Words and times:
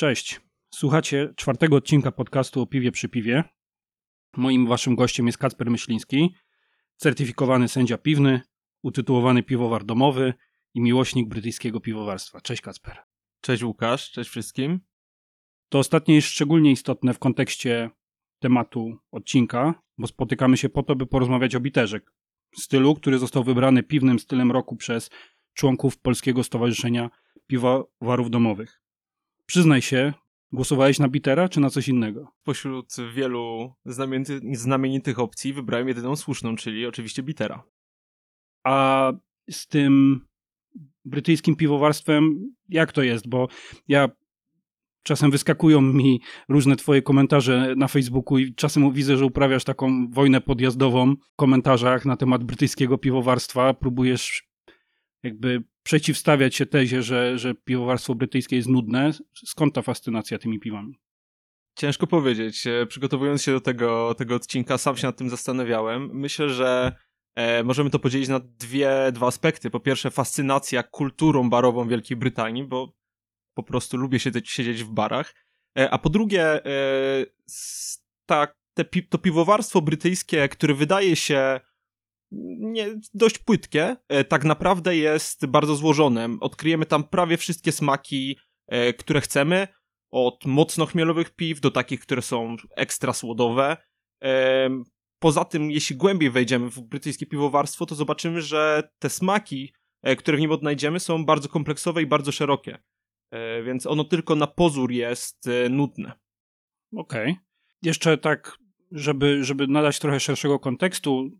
Cześć. 0.00 0.40
Słuchacie 0.74 1.32
czwartego 1.36 1.76
odcinka 1.76 2.12
podcastu 2.12 2.62
o 2.62 2.66
piwie 2.66 2.92
przy 2.92 3.08
piwie. 3.08 3.44
Moim 4.36 4.66
waszym 4.66 4.96
gościem 4.96 5.26
jest 5.26 5.38
Kacper 5.38 5.70
Myśliński, 5.70 6.34
certyfikowany 6.96 7.68
sędzia 7.68 7.98
piwny, 7.98 8.40
utytułowany 8.82 9.42
piwowar 9.42 9.84
domowy 9.84 10.34
i 10.74 10.80
miłośnik 10.80 11.28
brytyjskiego 11.28 11.80
piwowarstwa. 11.80 12.40
Cześć 12.40 12.62
Kacper. 12.62 12.98
Cześć 13.40 13.62
Łukasz, 13.62 14.10
cześć 14.10 14.30
wszystkim. 14.30 14.80
To 15.68 15.78
ostatnie 15.78 16.14
jest 16.14 16.28
szczególnie 16.28 16.72
istotne 16.72 17.14
w 17.14 17.18
kontekście 17.18 17.90
tematu 18.38 18.98
odcinka, 19.10 19.82
bo 19.98 20.06
spotykamy 20.06 20.56
się 20.56 20.68
po 20.68 20.82
to, 20.82 20.96
by 20.96 21.06
porozmawiać 21.06 21.54
o 21.54 21.60
biterze, 21.60 22.00
stylu, 22.56 22.94
który 22.94 23.18
został 23.18 23.44
wybrany 23.44 23.82
piwnym 23.82 24.18
stylem 24.18 24.52
roku 24.52 24.76
przez 24.76 25.10
członków 25.54 25.98
Polskiego 25.98 26.44
Stowarzyszenia 26.44 27.10
Piwowarów 27.46 28.30
Domowych. 28.30 28.79
Przyznaj 29.50 29.82
się, 29.82 30.12
głosowałeś 30.52 30.98
na 30.98 31.08
bitera 31.08 31.48
czy 31.48 31.60
na 31.60 31.70
coś 31.70 31.88
innego? 31.88 32.32
Pośród 32.44 32.94
wielu 33.14 33.72
znamienity, 33.84 34.40
znamienitych 34.52 35.18
opcji 35.18 35.52
wybrałem 35.52 35.88
jedyną 35.88 36.16
słuszną, 36.16 36.56
czyli 36.56 36.86
oczywiście 36.86 37.22
bitera. 37.22 37.62
A 38.64 39.12
z 39.50 39.66
tym 39.66 40.20
brytyjskim 41.04 41.56
piwowarstwem, 41.56 42.54
jak 42.68 42.92
to 42.92 43.02
jest? 43.02 43.28
Bo 43.28 43.48
ja 43.88 44.08
czasem 45.02 45.30
wyskakują 45.30 45.80
mi 45.80 46.20
różne 46.48 46.76
twoje 46.76 47.02
komentarze 47.02 47.74
na 47.76 47.88
Facebooku 47.88 48.38
i 48.38 48.54
czasem 48.54 48.92
widzę, 48.92 49.16
że 49.16 49.24
uprawiasz 49.24 49.64
taką 49.64 50.08
wojnę 50.10 50.40
podjazdową 50.40 51.14
w 51.16 51.36
komentarzach 51.36 52.04
na 52.04 52.16
temat 52.16 52.44
brytyjskiego 52.44 52.98
piwowarstwa. 52.98 53.74
Próbujesz 53.74 54.50
jakby 55.22 55.64
przeciwstawiać 55.82 56.54
się 56.54 56.66
tezie, 56.66 57.02
że, 57.02 57.38
że 57.38 57.54
piwowarstwo 57.54 58.14
brytyjskie 58.14 58.56
jest 58.56 58.68
nudne. 58.68 59.10
Skąd 59.34 59.74
ta 59.74 59.82
fascynacja 59.82 60.38
tymi 60.38 60.60
piwami? 60.60 60.98
Ciężko 61.78 62.06
powiedzieć. 62.06 62.66
E, 62.66 62.86
przygotowując 62.86 63.42
się 63.42 63.52
do 63.52 63.60
tego, 63.60 64.14
tego 64.14 64.34
odcinka, 64.34 64.78
sam 64.78 64.96
się 64.96 65.06
nad 65.06 65.16
tym 65.16 65.30
zastanawiałem. 65.30 66.10
Myślę, 66.12 66.48
że 66.48 66.92
e, 67.34 67.62
możemy 67.64 67.90
to 67.90 67.98
podzielić 67.98 68.28
na 68.28 68.40
dwie, 68.40 68.90
dwa 69.12 69.26
aspekty. 69.26 69.70
Po 69.70 69.80
pierwsze, 69.80 70.10
fascynacja 70.10 70.82
kulturą 70.82 71.50
barową 71.50 71.88
Wielkiej 71.88 72.16
Brytanii, 72.16 72.64
bo 72.64 72.92
po 73.54 73.62
prostu 73.62 73.96
lubię 73.96 74.18
siedzieć, 74.18 74.50
siedzieć 74.50 74.84
w 74.84 74.90
barach. 74.90 75.34
E, 75.78 75.90
a 75.90 75.98
po 75.98 76.10
drugie, 76.10 76.64
e, 76.64 77.26
ta, 78.26 78.46
te, 78.74 78.84
to 79.08 79.18
piwowarstwo 79.18 79.82
brytyjskie, 79.82 80.48
które 80.48 80.74
wydaje 80.74 81.16
się 81.16 81.60
nie, 82.32 83.00
dość 83.14 83.38
płytkie, 83.38 83.96
e, 84.08 84.24
tak 84.24 84.44
naprawdę 84.44 84.96
jest 84.96 85.46
bardzo 85.46 85.76
złożone. 85.76 86.28
Odkryjemy 86.40 86.86
tam 86.86 87.04
prawie 87.04 87.36
wszystkie 87.36 87.72
smaki, 87.72 88.36
e, 88.66 88.92
które 88.92 89.20
chcemy, 89.20 89.68
od 90.10 90.46
mocno 90.46 90.86
chmielowych 90.86 91.30
piw 91.30 91.60
do 91.60 91.70
takich, 91.70 92.00
które 92.00 92.22
są 92.22 92.56
ekstra 92.76 93.12
słodowe. 93.12 93.76
E, 94.24 94.70
poza 95.18 95.44
tym, 95.44 95.70
jeśli 95.70 95.96
głębiej 95.96 96.30
wejdziemy 96.30 96.70
w 96.70 96.80
brytyjskie 96.80 97.26
piwowarstwo, 97.26 97.86
to 97.86 97.94
zobaczymy, 97.94 98.42
że 98.42 98.90
te 98.98 99.10
smaki, 99.10 99.72
które 100.18 100.36
w 100.36 100.40
nim 100.40 100.52
odnajdziemy, 100.52 101.00
są 101.00 101.24
bardzo 101.24 101.48
kompleksowe 101.48 102.02
i 102.02 102.06
bardzo 102.06 102.32
szerokie. 102.32 102.78
Więc 103.64 103.86
ono 103.86 104.04
tylko 104.04 104.34
na 104.34 104.46
pozór 104.46 104.92
jest 104.92 105.48
nudne. 105.70 106.12
Okej. 106.96 107.30
Okay. 107.30 107.44
Jeszcze 107.82 108.18
tak, 108.18 108.58
żeby, 108.92 109.44
żeby 109.44 109.66
nadać 109.66 109.98
trochę 109.98 110.20
szerszego 110.20 110.58
kontekstu, 110.58 111.30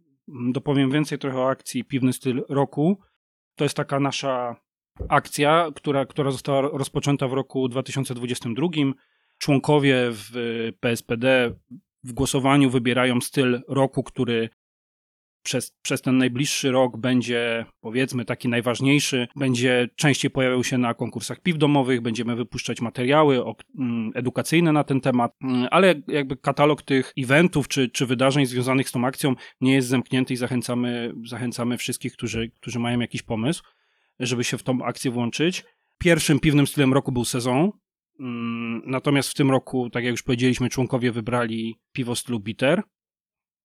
dopowiem 0.53 0.91
więcej 0.91 1.19
trochę 1.19 1.39
o 1.39 1.48
akcji 1.48 1.84
Piwny 1.84 2.12
Styl 2.12 2.45
Roku. 2.48 3.01
To 3.57 3.64
jest 3.64 3.77
taka 3.77 4.01
nasza 4.01 4.57
akcja, 5.08 5.68
która, 5.74 6.07
która 6.07 6.30
została 6.30 6.61
rozpoczęta 6.61 7.29
w 7.29 7.33
roku 7.33 7.68
2022. 7.68 8.69
Członkowie 9.39 9.96
w 10.11 10.30
PSPD 10.80 11.55
w 12.05 12.13
głosowaniu 12.13 12.70
wybierają 12.70 13.20
styl 13.20 13.61
roku, 13.69 14.02
który 14.02 14.48
przez, 15.42 15.77
przez 15.83 16.02
ten 16.02 16.18
najbliższy 16.18 16.70
rok 16.70 16.96
będzie, 16.96 17.64
powiedzmy, 17.80 18.24
taki 18.24 18.48
najważniejszy, 18.48 19.28
będzie 19.36 19.89
częściej 19.96 20.30
pojawiał 20.30 20.64
się 20.64 20.78
na 20.78 20.95
konkursach 20.95 21.40
piw 21.40 21.58
domowych, 21.58 22.01
będziemy 22.01 22.36
wypuszczać 22.36 22.80
materiały 22.80 23.42
mm, 23.78 24.11
edukacyjne 24.14 24.73
na 24.73 24.84
ten 24.84 25.01
temat, 25.01 25.36
mm, 25.42 25.68
ale 25.70 25.95
jakby 26.08 26.36
katalog 26.36 26.83
tych 26.83 27.12
eventów 27.18 27.68
czy, 27.68 27.89
czy 27.89 28.06
wydarzeń 28.06 28.46
związanych 28.46 28.89
z 28.89 28.92
tą 28.92 29.05
akcją 29.05 29.34
nie 29.61 29.74
jest 29.74 29.89
zamknięty 29.89 30.34
i 30.34 30.36
zachęcamy, 30.36 31.14
zachęcamy 31.24 31.78
wszystkich, 31.78 32.12
którzy, 32.12 32.51
którzy 32.61 32.78
mają 32.78 33.01
jakiś 33.01 33.22
pomysł, 33.22 33.62
żeby 34.20 34.45
się 34.45 34.58
w 34.58 34.62
tą 34.62 34.84
akcję 34.84 35.11
włączyć. 35.11 35.64
Pierwszym 35.98 36.40
piwnym 36.40 36.67
stylem 36.67 36.92
roku 36.92 37.12
był 37.12 37.24
sezon, 37.24 37.70
mm, 38.20 38.83
natomiast 38.86 39.30
w 39.30 39.34
tym 39.34 39.51
roku, 39.51 39.90
tak 39.90 40.05
jak 40.05 40.11
już 40.11 40.22
powiedzieliśmy, 40.22 40.68
członkowie 40.68 41.12
wybrali 41.12 41.80
piwo 41.92 42.17
stylu 42.17 42.40
bitter, 42.40 42.83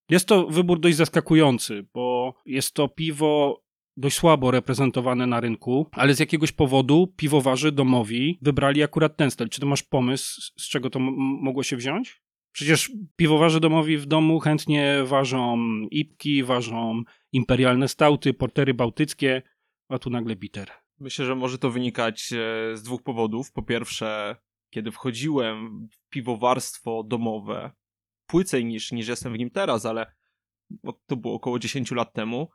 jest 0.09 0.27
to 0.27 0.47
wybór 0.47 0.79
dość 0.79 0.97
zaskakujący, 0.97 1.85
bo 1.93 2.35
jest 2.45 2.73
to 2.73 2.87
piwo 2.87 3.61
dość 3.97 4.17
słabo 4.17 4.51
reprezentowane 4.51 5.27
na 5.27 5.39
rynku, 5.39 5.87
ale 5.91 6.13
z 6.13 6.19
jakiegoś 6.19 6.51
powodu 6.51 7.13
piwowarzy 7.17 7.71
domowi 7.71 8.39
wybrali 8.41 8.83
akurat 8.83 9.17
ten 9.17 9.31
styl. 9.31 9.49
Czy 9.49 9.59
ty 9.59 9.65
masz 9.65 9.83
pomysł, 9.83 10.41
z 10.57 10.69
czego 10.69 10.89
to 10.89 10.99
mogło 10.99 11.63
się 11.63 11.77
wziąć? 11.77 12.21
Przecież 12.51 12.91
piwowarze 13.15 13.59
domowi 13.59 13.97
w 13.97 14.05
domu 14.05 14.39
chętnie 14.39 14.97
ważą 15.05 15.57
ipki, 15.91 16.43
ważą 16.43 17.03
imperialne 17.31 17.87
stauty, 17.87 18.33
portery 18.33 18.73
bałtyckie, 18.73 19.41
a 19.89 19.99
tu 19.99 20.09
nagle 20.09 20.35
biter. 20.35 20.71
Myślę, 20.99 21.25
że 21.25 21.35
może 21.35 21.57
to 21.57 21.69
wynikać 21.69 22.33
e, 22.33 22.77
z 22.77 22.83
dwóch 22.83 23.03
powodów. 23.03 23.51
Po 23.51 23.63
pierwsze, 23.63 24.35
kiedy 24.69 24.91
wchodziłem 24.91 25.87
w 25.91 26.09
piwowarstwo 26.09 27.03
domowe, 27.03 27.71
płycej 28.27 28.65
niż, 28.65 28.91
niż 28.91 29.07
jestem 29.07 29.33
w 29.33 29.37
nim 29.37 29.49
teraz, 29.49 29.85
ale 29.85 30.15
to 31.05 31.15
było 31.15 31.33
około 31.33 31.59
10 31.59 31.91
lat 31.91 32.13
temu. 32.13 32.49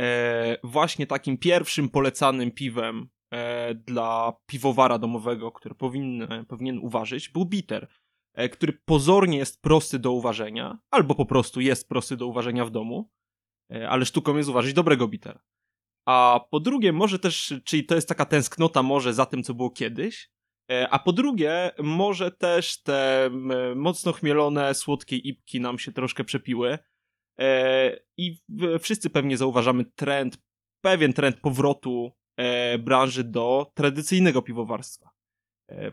E, 0.00 0.56
właśnie 0.64 1.06
takim 1.06 1.38
pierwszym 1.38 1.88
polecanym 1.88 2.50
piwem 2.50 3.08
e, 3.32 3.74
dla 3.74 4.32
piwowara 4.46 4.98
domowego, 4.98 5.52
który 5.52 5.74
powinien, 5.74 6.46
powinien 6.48 6.78
uważać, 6.78 7.28
był 7.28 7.44
bitter, 7.44 7.88
e, 8.34 8.48
który 8.48 8.72
pozornie 8.72 9.38
jest 9.38 9.62
prosty 9.62 9.98
do 9.98 10.12
uważenia, 10.12 10.78
albo 10.90 11.14
po 11.14 11.26
prostu 11.26 11.60
jest 11.60 11.88
prosty 11.88 12.16
do 12.16 12.26
uważenia 12.26 12.64
w 12.64 12.70
domu, 12.70 13.10
e, 13.72 13.88
ale 13.88 14.06
sztuką 14.06 14.36
jest 14.36 14.48
uważać 14.48 14.72
dobrego 14.72 15.08
bitera. 15.08 15.42
A 16.06 16.40
po 16.50 16.60
drugie, 16.60 16.92
może 16.92 17.18
też, 17.18 17.54
czyli 17.64 17.84
to 17.84 17.94
jest 17.94 18.08
taka 18.08 18.24
tęsknota 18.24 18.82
może 18.82 19.14
za 19.14 19.26
tym, 19.26 19.42
co 19.42 19.54
było 19.54 19.70
kiedyś, 19.70 20.30
a 20.90 20.98
po 20.98 21.12
drugie, 21.12 21.70
może 21.78 22.30
też 22.30 22.82
te 22.82 23.30
mocno 23.76 24.12
chmielone, 24.12 24.74
słodkie 24.74 25.16
ipki 25.16 25.60
nam 25.60 25.78
się 25.78 25.92
troszkę 25.92 26.24
przepiły. 26.24 26.78
E, 27.40 28.00
I 28.16 28.38
wszyscy 28.80 29.10
pewnie 29.10 29.36
zauważamy 29.36 29.84
trend, 29.84 30.38
pewien 30.80 31.12
trend 31.12 31.40
powrotu 31.40 32.12
e, 32.36 32.78
branży 32.78 33.24
do 33.24 33.72
tradycyjnego 33.74 34.42
piwowarstwa. 34.42 35.10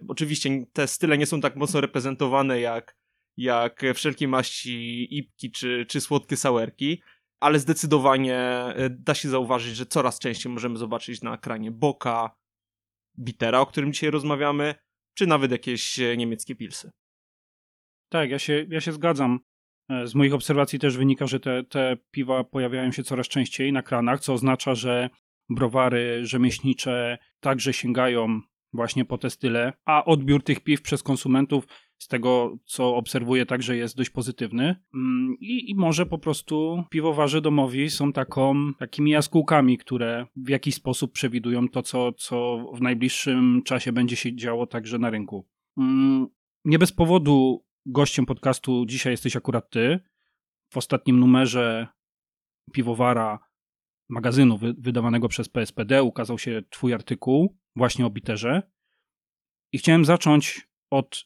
Oczywiście 0.08 0.66
te 0.74 0.88
style 0.88 1.18
nie 1.18 1.26
są 1.26 1.42
tak 1.42 1.56
mocno 1.56 1.82
reprezentowane 1.82 2.60
jak, 2.60 2.98
jak 3.38 3.82
wszelkie 3.94 4.28
maści 4.28 5.08
ipki 5.18 5.52
czy, 5.52 5.86
czy 5.90 6.02
słodkie 6.02 6.38
sawerki, 6.38 7.02
ale 7.40 7.60
zdecydowanie 7.60 8.64
da 8.90 9.14
się 9.14 9.30
zauważyć, 9.30 9.76
że 9.76 9.86
coraz 9.86 10.20
częściej 10.20 10.52
możemy 10.52 10.78
zobaczyć 10.78 11.22
na 11.22 11.34
ekranie 11.34 11.72
Boka, 11.72 12.36
Bitera, 13.20 13.60
o 13.60 13.66
którym 13.66 13.94
dzisiaj 13.94 14.12
rozmawiamy, 14.12 14.76
czy 15.14 15.28
nawet 15.28 15.52
jakieś 15.52 16.00
e, 16.00 16.18
niemieckie 16.18 16.56
pilsy. 16.56 16.92
Tak, 18.10 18.30
ja 18.30 18.40
się, 18.40 18.66
ja 18.70 18.82
się 18.82 18.92
zgadzam. 18.92 19.40
E, 19.90 20.08
z 20.08 20.16
moich 20.16 20.34
obserwacji 20.34 20.80
też 20.80 20.98
wynika, 20.98 21.28
że 21.28 21.40
te, 21.40 21.64
te 21.64 21.98
piwa 22.12 22.44
pojawiają 22.44 22.92
się 22.92 23.04
coraz 23.04 23.28
częściej 23.28 23.74
na 23.74 23.82
kranach, 23.82 24.20
co 24.20 24.34
oznacza, 24.34 24.76
że 24.76 25.10
browary 25.50 26.26
rzemieślnicze 26.26 27.18
także 27.40 27.74
sięgają 27.74 28.42
właśnie 28.74 29.06
po 29.06 29.18
te 29.18 29.30
style, 29.30 29.74
a 29.86 30.06
odbiór 30.06 30.44
tych 30.44 30.60
piw 30.60 30.82
przez 30.82 31.04
konsumentów 31.04 31.68
z 31.98 32.08
tego, 32.08 32.58
co 32.66 32.96
obserwuję, 32.96 33.46
także 33.46 33.78
jest 33.78 33.98
dość 33.98 34.10
pozytywny. 34.10 34.76
Mm, 34.94 35.36
I, 35.40 35.72
I, 35.72 35.76
może 35.76 36.06
po 36.06 36.18
prostu 36.18 36.84
piwowarze 36.90 37.42
domowi 37.42 37.90
są 37.90 38.14
taką, 38.14 38.74
takimi 38.80 39.12
jaskółkami, 39.12 39.78
które 39.78 40.26
w 40.36 40.50
jakiś 40.50 40.76
sposób 40.76 41.12
przewidują 41.12 41.70
to, 41.70 41.82
co, 41.82 42.14
co 42.14 42.66
w 42.74 42.82
najbliższym 42.82 43.62
czasie 43.66 43.92
będzie 43.92 44.16
się 44.16 44.36
działo 44.36 44.68
także 44.68 45.00
na 45.00 45.10
rynku. 45.10 45.48
Mm, 45.78 46.28
nie 46.66 46.80
bez 46.80 46.92
powodu 46.92 47.66
gościem 47.86 48.26
podcastu 48.26 48.86
dzisiaj 48.86 49.14
jesteś 49.14 49.36
akurat 49.36 49.70
ty. 49.70 50.00
W 50.70 50.78
ostatnim 50.78 51.20
numerze 51.20 51.88
piwowara 52.74 53.40
magazynu 54.10 54.58
wydawanego 54.78 55.28
przez 55.28 55.50
PSPD 55.50 56.04
ukazał 56.04 56.40
się 56.40 56.62
twój 56.70 56.94
artykuł 56.94 57.58
właśnie 57.76 58.06
o 58.06 58.10
biterze. 58.10 58.72
I 59.72 59.78
chciałem 59.78 60.06
zacząć 60.06 60.68
od 60.90 61.26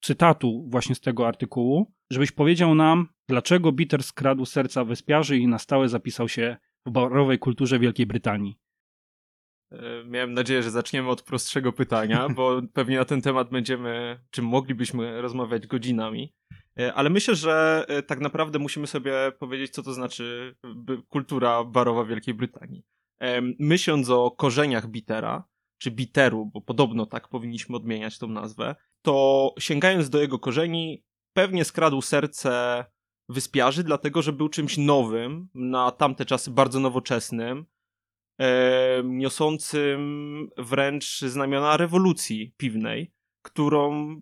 cytatu 0.00 0.66
właśnie 0.68 0.94
z 0.94 1.00
tego 1.00 1.28
artykułu, 1.28 1.92
żebyś 2.10 2.32
powiedział 2.32 2.74
nam, 2.74 3.08
dlaczego 3.28 3.72
Bitter 3.72 4.02
skradł 4.02 4.46
serca 4.46 4.84
wyspiarzy 4.84 5.38
i 5.38 5.46
na 5.46 5.58
stałe 5.58 5.88
zapisał 5.88 6.28
się 6.28 6.56
w 6.86 6.90
barowej 6.90 7.38
kulturze 7.38 7.78
Wielkiej 7.78 8.06
Brytanii. 8.06 8.58
E, 9.72 10.04
miałem 10.04 10.32
nadzieję, 10.32 10.62
że 10.62 10.70
zaczniemy 10.70 11.08
od 11.08 11.22
prostszego 11.22 11.72
pytania, 11.72 12.28
bo 12.36 12.60
pewnie 12.72 12.96
na 12.96 13.04
ten 13.04 13.22
temat 13.22 13.50
będziemy, 13.50 14.20
czy 14.30 14.42
moglibyśmy 14.42 15.22
rozmawiać 15.22 15.66
godzinami. 15.66 16.34
E, 16.78 16.94
ale 16.94 17.10
myślę, 17.10 17.34
że 17.34 17.84
e, 17.88 18.02
tak 18.02 18.20
naprawdę 18.20 18.58
musimy 18.58 18.86
sobie 18.86 19.12
powiedzieć, 19.38 19.70
co 19.70 19.82
to 19.82 19.92
znaczy 19.92 20.54
kultura 21.08 21.64
barowa 21.64 22.04
Wielkiej 22.04 22.34
Brytanii. 22.34 22.84
Myśląc 23.58 24.10
o 24.10 24.30
korzeniach 24.30 24.88
bitera, 24.88 25.44
czy 25.80 25.90
biteru, 25.90 26.46
bo 26.46 26.60
podobno 26.60 27.06
tak 27.06 27.28
powinniśmy 27.28 27.76
odmieniać 27.76 28.18
tą 28.18 28.28
nazwę, 28.28 28.76
to 29.02 29.54
sięgając 29.58 30.10
do 30.10 30.20
jego 30.20 30.38
korzeni, 30.38 31.04
pewnie 31.32 31.64
skradł 31.64 32.02
serce 32.02 32.84
wyspiarzy, 33.28 33.84
dlatego 33.84 34.22
że 34.22 34.32
był 34.32 34.48
czymś 34.48 34.78
nowym, 34.78 35.48
na 35.54 35.90
tamte 35.90 36.24
czasy 36.24 36.50
bardzo 36.50 36.80
nowoczesnym, 36.80 37.66
e, 38.40 39.02
niosącym 39.04 40.50
wręcz 40.58 41.20
znamiona 41.20 41.76
rewolucji 41.76 42.54
piwnej, 42.56 43.12
którą 43.42 44.14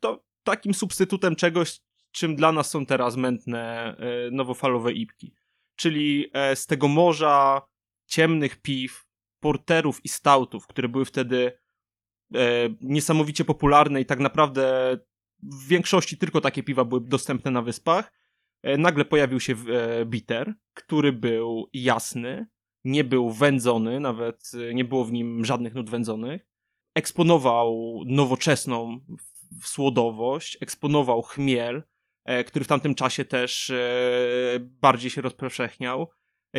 to 0.00 0.24
takim 0.44 0.74
substytutem 0.74 1.36
czegoś, 1.36 1.80
czym 2.12 2.36
dla 2.36 2.52
nas 2.52 2.70
są 2.70 2.86
teraz 2.86 3.16
mętne 3.16 3.94
e, 3.96 4.30
nowofalowe 4.30 4.92
ipki. 4.92 5.34
Czyli 5.76 6.30
e, 6.32 6.56
z 6.56 6.66
tego 6.66 6.88
morza 6.88 7.62
ciemnych 8.06 8.62
piw, 8.62 9.03
porterów 9.44 10.04
i 10.04 10.08
stautów, 10.08 10.66
które 10.66 10.88
były 10.88 11.04
wtedy 11.04 11.58
e, 12.34 12.38
niesamowicie 12.80 13.44
popularne 13.44 14.00
i 14.00 14.06
tak 14.06 14.18
naprawdę 14.18 14.96
w 15.42 15.66
większości 15.68 16.18
tylko 16.18 16.40
takie 16.40 16.62
piwa 16.62 16.84
były 16.84 17.00
dostępne 17.00 17.50
na 17.50 17.62
wyspach, 17.62 18.12
e, 18.62 18.78
nagle 18.78 19.04
pojawił 19.04 19.40
się 19.40 19.52
e, 19.52 20.06
bitter, 20.06 20.54
który 20.74 21.12
był 21.12 21.68
jasny, 21.72 22.46
nie 22.84 23.04
był 23.04 23.30
wędzony, 23.30 24.00
nawet 24.00 24.50
e, 24.70 24.74
nie 24.74 24.84
było 24.84 25.04
w 25.04 25.12
nim 25.12 25.44
żadnych 25.44 25.74
nut 25.74 25.90
wędzonych. 25.90 26.46
Eksponował 26.94 28.00
nowoczesną 28.06 29.00
słodowość, 29.62 30.58
eksponował 30.60 31.22
chmiel, 31.22 31.82
który 32.46 32.64
w 32.64 32.68
tamtym 32.68 32.94
czasie 32.94 33.24
też 33.24 33.72
bardziej 34.60 35.10
się 35.10 35.20
rozpowszechniał 35.20 36.10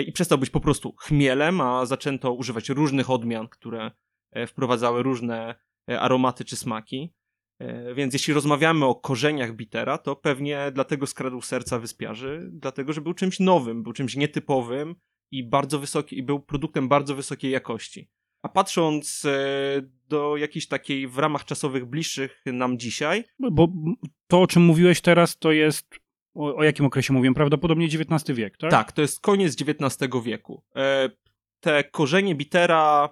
i 0.01 0.11
przestał 0.11 0.37
być 0.37 0.49
po 0.49 0.59
prostu 0.59 0.95
chmielem, 0.99 1.61
a 1.61 1.85
zaczęto 1.85 2.33
używać 2.33 2.69
różnych 2.69 3.09
odmian, 3.09 3.47
które 3.47 3.91
wprowadzały 4.47 5.03
różne 5.03 5.55
aromaty 5.87 6.45
czy 6.45 6.55
smaki. 6.55 7.13
E, 7.59 7.93
więc 7.93 8.13
jeśli 8.13 8.33
rozmawiamy 8.33 8.85
o 8.85 8.95
korzeniach 8.95 9.55
bitera, 9.55 9.97
to 9.97 10.15
pewnie 10.15 10.71
dlatego 10.73 11.07
skradł 11.07 11.41
serca 11.41 11.79
wyspiarzy, 11.79 12.49
dlatego 12.51 12.93
że 12.93 13.01
był 13.01 13.13
czymś 13.13 13.39
nowym, 13.39 13.83
był 13.83 13.93
czymś 13.93 14.15
nietypowym 14.15 14.95
i 15.31 15.43
bardzo 15.49 15.79
wysoki, 15.79 16.17
i 16.17 16.23
był 16.23 16.39
produktem 16.39 16.89
bardzo 16.89 17.15
wysokiej 17.15 17.51
jakości. 17.51 18.09
A 18.43 18.49
patrząc 18.49 19.25
e, 19.25 19.81
do 20.07 20.37
jakiejś 20.37 20.67
takiej 20.67 21.07
w 21.07 21.17
ramach 21.17 21.45
czasowych 21.45 21.85
bliższych 21.85 22.43
nam 22.45 22.79
dzisiaj. 22.79 23.23
Bo 23.51 23.67
to, 24.27 24.41
o 24.41 24.47
czym 24.47 24.63
mówiłeś 24.63 25.01
teraz, 25.01 25.37
to 25.37 25.51
jest. 25.51 26.04
O, 26.35 26.55
o 26.55 26.63
jakim 26.63 26.85
okresie 26.85 27.13
mówiłem? 27.13 27.33
Prawdopodobnie 27.33 27.85
XIX 27.85 28.37
wiek, 28.37 28.57
tak? 28.57 28.71
Tak, 28.71 28.91
to 28.91 29.01
jest 29.01 29.19
koniec 29.19 29.55
XIX 29.61 30.11
wieku. 30.23 30.63
E, 30.75 31.09
te 31.59 31.83
korzenie 31.83 32.35
bitera 32.35 33.09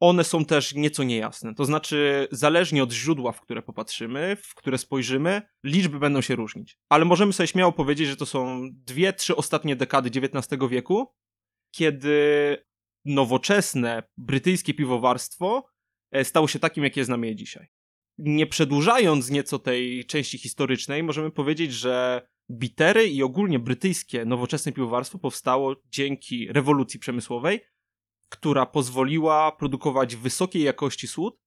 one 0.00 0.24
są 0.24 0.44
też 0.44 0.74
nieco 0.74 1.02
niejasne. 1.02 1.54
To 1.54 1.64
znaczy, 1.64 2.28
zależnie 2.30 2.82
od 2.82 2.92
źródła, 2.92 3.32
w 3.32 3.40
które 3.40 3.62
popatrzymy, 3.62 4.36
w 4.42 4.54
które 4.54 4.78
spojrzymy, 4.78 5.42
liczby 5.64 5.98
będą 5.98 6.20
się 6.20 6.36
różnić. 6.36 6.78
Ale 6.88 7.04
możemy 7.04 7.32
sobie 7.32 7.46
śmiało 7.46 7.72
powiedzieć, 7.72 8.08
że 8.08 8.16
to 8.16 8.26
są 8.26 8.68
dwie, 8.72 9.12
trzy 9.12 9.36
ostatnie 9.36 9.76
dekady 9.76 10.10
XIX 10.20 10.60
wieku, 10.70 11.14
kiedy 11.74 12.56
nowoczesne 13.04 14.02
brytyjskie 14.16 14.74
piwowarstwo 14.74 15.66
e, 16.12 16.24
stało 16.24 16.48
się 16.48 16.58
takim, 16.58 16.84
jakie 16.84 17.04
znamy 17.04 17.26
je 17.26 17.36
dzisiaj. 17.36 17.66
Nie 18.18 18.46
przedłużając 18.46 19.30
nieco 19.30 19.58
tej 19.58 20.04
części 20.04 20.38
historycznej, 20.38 21.02
możemy 21.02 21.30
powiedzieć, 21.30 21.72
że 21.72 22.26
bitery 22.50 23.08
i 23.08 23.22
ogólnie 23.22 23.58
brytyjskie 23.58 24.24
nowoczesne 24.24 24.72
piwowarstwo 24.72 25.18
powstało 25.18 25.76
dzięki 25.86 26.52
rewolucji 26.52 27.00
przemysłowej, 27.00 27.60
która 28.28 28.66
pozwoliła 28.66 29.52
produkować 29.52 30.16
wysokiej 30.16 30.62
jakości 30.62 31.08
słód, 31.08 31.40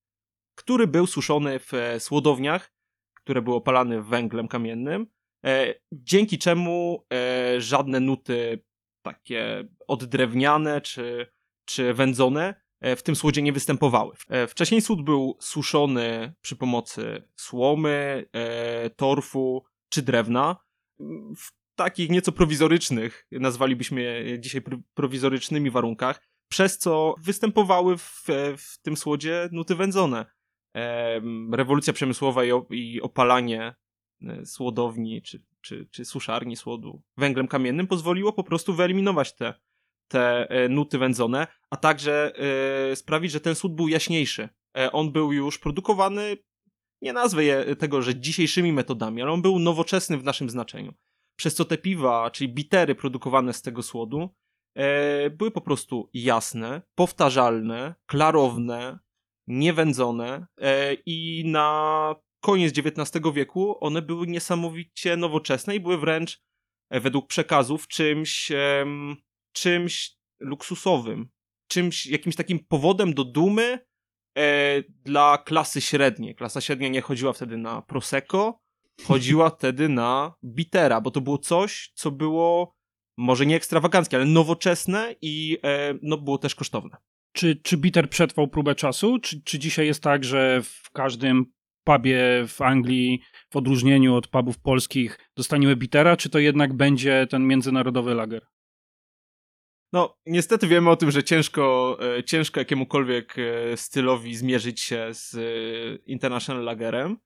który 0.56 0.88
był 0.88 1.08
suszony 1.08 1.60
w 1.60 1.74
e, 1.74 2.00
słodowniach, 2.00 2.74
które 3.14 3.42
były 3.42 3.56
opalane 3.56 4.02
węglem 4.02 4.48
kamiennym, 4.48 5.08
e, 5.46 5.74
dzięki 5.92 6.38
czemu 6.38 7.06
e, 7.14 7.62
żadne 7.62 8.00
nuty 8.00 8.64
takie 9.02 9.68
oddrewniane 9.88 10.82
czy, 10.82 11.28
czy 11.66 11.94
wędzone 11.94 12.68
w 12.82 13.02
tym 13.02 13.16
słodzie 13.16 13.42
nie 13.42 13.54
występowały. 13.54 14.16
Wcześniej 14.48 14.82
słód 14.82 15.04
był 15.04 15.38
suszony 15.40 16.34
przy 16.42 16.56
pomocy 16.56 17.30
słomy, 17.36 18.26
torfu 18.96 19.66
czy 19.90 20.02
drewna. 20.02 20.67
W 21.36 21.52
takich 21.76 22.10
nieco 22.10 22.32
prowizorycznych, 22.32 23.28
nazwalibyśmy 23.32 24.02
je 24.02 24.40
dzisiaj 24.40 24.62
prowizorycznymi 24.94 25.72
warunkach, 25.72 26.22
przez 26.50 26.78
co 26.78 27.16
występowały 27.20 27.98
w, 27.98 28.26
w 28.58 28.82
tym 28.82 28.98
słodzie 28.98 29.50
nuty 29.52 29.76
wędzone. 29.76 30.26
Rewolucja 31.52 31.94
przemysłowa 31.94 32.42
i, 32.70 33.02
opalanie 33.02 33.76
e, 34.22 34.46
słodowni 34.46 35.22
czy, 35.22 35.44
czy, 35.62 35.88
czy 35.92 36.06
suszarni 36.06 36.56
słodu 36.56 37.02
węglem 37.18 37.48
kamiennym 37.48 37.88
pozwoliło 37.88 38.34
po 38.34 38.44
prostu 38.44 38.74
wyeliminować 38.74 39.36
te, 39.36 39.54
te 40.08 40.50
e, 40.50 40.70
nuty 40.70 40.98
wędzone, 40.98 41.48
a 41.70 41.78
także 41.78 42.34
e, 42.92 42.96
sprawić, 42.96 43.32
że 43.32 43.40
ten 43.40 43.56
słód 43.56 43.76
był 43.76 43.88
jaśniejszy. 43.88 44.50
On 44.92 45.12
był 45.12 45.34
już 45.34 45.60
produkowany, 45.60 46.38
nie 47.02 47.14
nazwę 47.14 47.44
je, 47.44 47.76
tego, 47.76 48.02
że 48.02 48.20
dzisiejszymi 48.20 48.74
metodami, 48.74 49.22
ale 49.22 49.32
on 49.32 49.42
był 49.42 49.60
nowoczesny 49.60 50.18
w 50.18 50.24
naszym 50.24 50.50
znaczeniu. 50.50 50.94
Przez 51.36 51.56
co 51.56 51.66
te 51.66 51.78
piwa, 51.78 52.32
czyli 52.32 52.54
bitery 52.54 52.96
produkowane 52.96 53.54
z 53.54 53.62
tego 53.62 53.84
słodu, 53.84 54.30
e, 54.76 55.30
były 55.30 55.52
po 55.52 55.62
prostu 55.62 56.10
jasne, 56.14 56.82
powtarzalne, 56.96 57.96
klarowne, 58.06 59.00
niewędzone 59.48 60.48
e, 60.62 60.94
i 60.94 61.44
na 61.46 62.16
koniec 62.42 62.74
XIX 62.78 63.26
wieku 63.34 63.86
one 63.86 64.02
były 64.02 64.28
niesamowicie 64.28 65.18
nowoczesne 65.18 65.76
i 65.76 65.80
były 65.80 65.98
wręcz 65.98 66.42
e, 66.90 67.00
według 67.00 67.28
przekazów 67.28 67.88
czymś, 67.88 68.52
czymś 69.54 70.18
luksusowym, 70.40 71.30
czymś, 71.68 72.06
jakimś 72.06 72.36
takim 72.36 72.60
powodem 72.60 73.14
do 73.14 73.24
dumy 73.24 73.87
dla 75.06 75.38
klasy 75.38 75.82
średniej. 75.82 76.36
Klasa 76.36 76.62
średnia 76.62 76.88
nie 76.88 77.02
chodziła 77.02 77.34
wtedy 77.34 77.58
na 77.58 77.82
Prosecco, 77.82 78.60
chodziła 79.04 79.50
wtedy 79.58 79.90
na 79.90 80.34
Bitera, 80.46 81.02
bo 81.02 81.12
to 81.12 81.22
było 81.22 81.38
coś, 81.38 81.92
co 81.96 82.12
było 82.12 82.78
może 83.18 83.46
nie 83.46 83.56
ekstrawaganckie, 83.56 84.18
ale 84.18 84.26
nowoczesne 84.26 85.16
i 85.22 85.58
e, 85.64 85.94
no, 86.02 86.18
było 86.18 86.38
też 86.38 86.56
kosztowne. 86.56 86.98
Czy, 87.34 87.56
czy 87.56 87.78
Bitter 87.78 88.10
przetrwał 88.10 88.48
próbę 88.48 88.76
czasu? 88.76 89.20
Czy, 89.20 89.42
czy 89.44 89.60
dzisiaj 89.60 89.86
jest 89.86 90.04
tak, 90.04 90.24
że 90.24 90.62
w 90.64 90.92
każdym 90.92 91.46
pubie 91.84 92.20
w 92.48 92.62
Anglii, 92.62 93.22
w 93.50 93.56
odróżnieniu 93.56 94.16
od 94.16 94.28
pubów 94.28 94.60
polskich, 94.60 95.20
dostaniemy 95.38 95.76
Bittera, 95.76 96.18
czy 96.18 96.30
to 96.30 96.40
jednak 96.40 96.74
będzie 96.74 97.28
ten 97.30 97.48
międzynarodowy 97.48 98.14
lager? 98.14 98.48
No, 99.94 100.18
niestety 100.26 100.68
wiemy 100.68 100.90
o 100.90 100.96
tym, 100.96 101.12
że 101.12 101.24
ciężko, 101.24 101.98
e, 102.18 102.24
ciężko 102.24 102.60
jakiemukolwiek 102.60 103.36
e, 103.40 103.78
stylowi 103.78 104.36
zmierzyć 104.36 104.82
się 104.82 105.08
z 105.12 105.36
e, 105.36 105.40
International 106.06 106.64
Lagerem. 106.64 107.18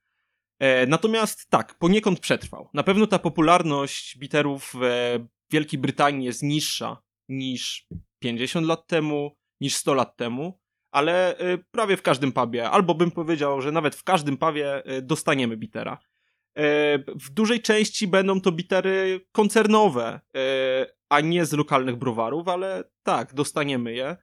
Natomiast 0.87 1.49
tak, 1.49 1.77
poniekąd 1.77 2.19
przetrwał. 2.19 2.69
Na 2.73 2.83
pewno 2.83 3.07
ta 3.07 3.19
popularność 3.19 4.17
biterów 4.17 4.73
Wielkiej 5.51 5.79
Brytanii 5.79 6.25
jest 6.25 6.43
niższa 6.43 7.01
niż 7.29 7.87
50 8.19 8.67
lat 8.67 8.87
temu, 8.87 9.35
niż 9.61 9.75
100 9.75 9.93
lat 9.93 10.17
temu, 10.17 10.61
ale 10.91 11.39
y, 11.41 11.63
prawie 11.71 11.97
w 11.97 12.01
każdym 12.01 12.31
pubie, 12.31 12.69
albo 12.69 12.95
bym 12.95 13.11
powiedział, 13.11 13.61
że 13.61 13.71
nawet 13.71 13.95
w 13.95 14.03
każdym 14.03 14.37
pubie 14.37 14.91
y, 14.97 15.01
dostaniemy 15.01 15.57
bitera. 15.57 15.99
Y, 16.59 16.61
w 17.15 17.29
dużej 17.29 17.61
części 17.61 18.07
będą 18.07 18.41
to 18.41 18.51
bitery 18.51 19.21
koncernowe, 19.31 20.19
a 21.09 21.21
nie 21.21 21.45
z 21.45 21.53
lokalnych 21.53 21.95
browarów, 21.95 22.47
ale 22.47 22.83
tak, 23.03 23.33
dostaniemy 23.33 23.93
je. 23.93 24.17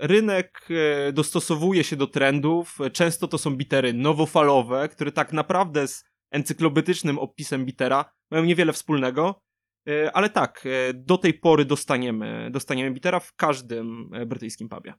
Rynek 0.00 0.68
dostosowuje 1.12 1.84
się 1.84 1.96
do 1.96 2.06
trendów. 2.06 2.78
Często 2.92 3.28
to 3.28 3.38
są 3.38 3.56
bitery 3.56 3.92
nowofalowe, 3.92 4.88
które 4.88 5.12
tak 5.12 5.32
naprawdę 5.32 5.88
z 5.88 6.04
encyklopedycznym 6.30 7.18
opisem 7.18 7.64
bitera 7.64 8.12
mają 8.30 8.44
niewiele 8.44 8.72
wspólnego. 8.72 9.42
E, 9.88 10.12
ale 10.12 10.30
tak, 10.30 10.64
e, 10.66 10.94
do 10.94 11.18
tej 11.18 11.34
pory 11.34 11.64
dostaniemy, 11.64 12.50
dostaniemy 12.50 12.90
bitera 12.90 13.20
w 13.20 13.36
każdym 13.36 14.10
e, 14.14 14.26
brytyjskim 14.26 14.68
pubie. 14.68 14.94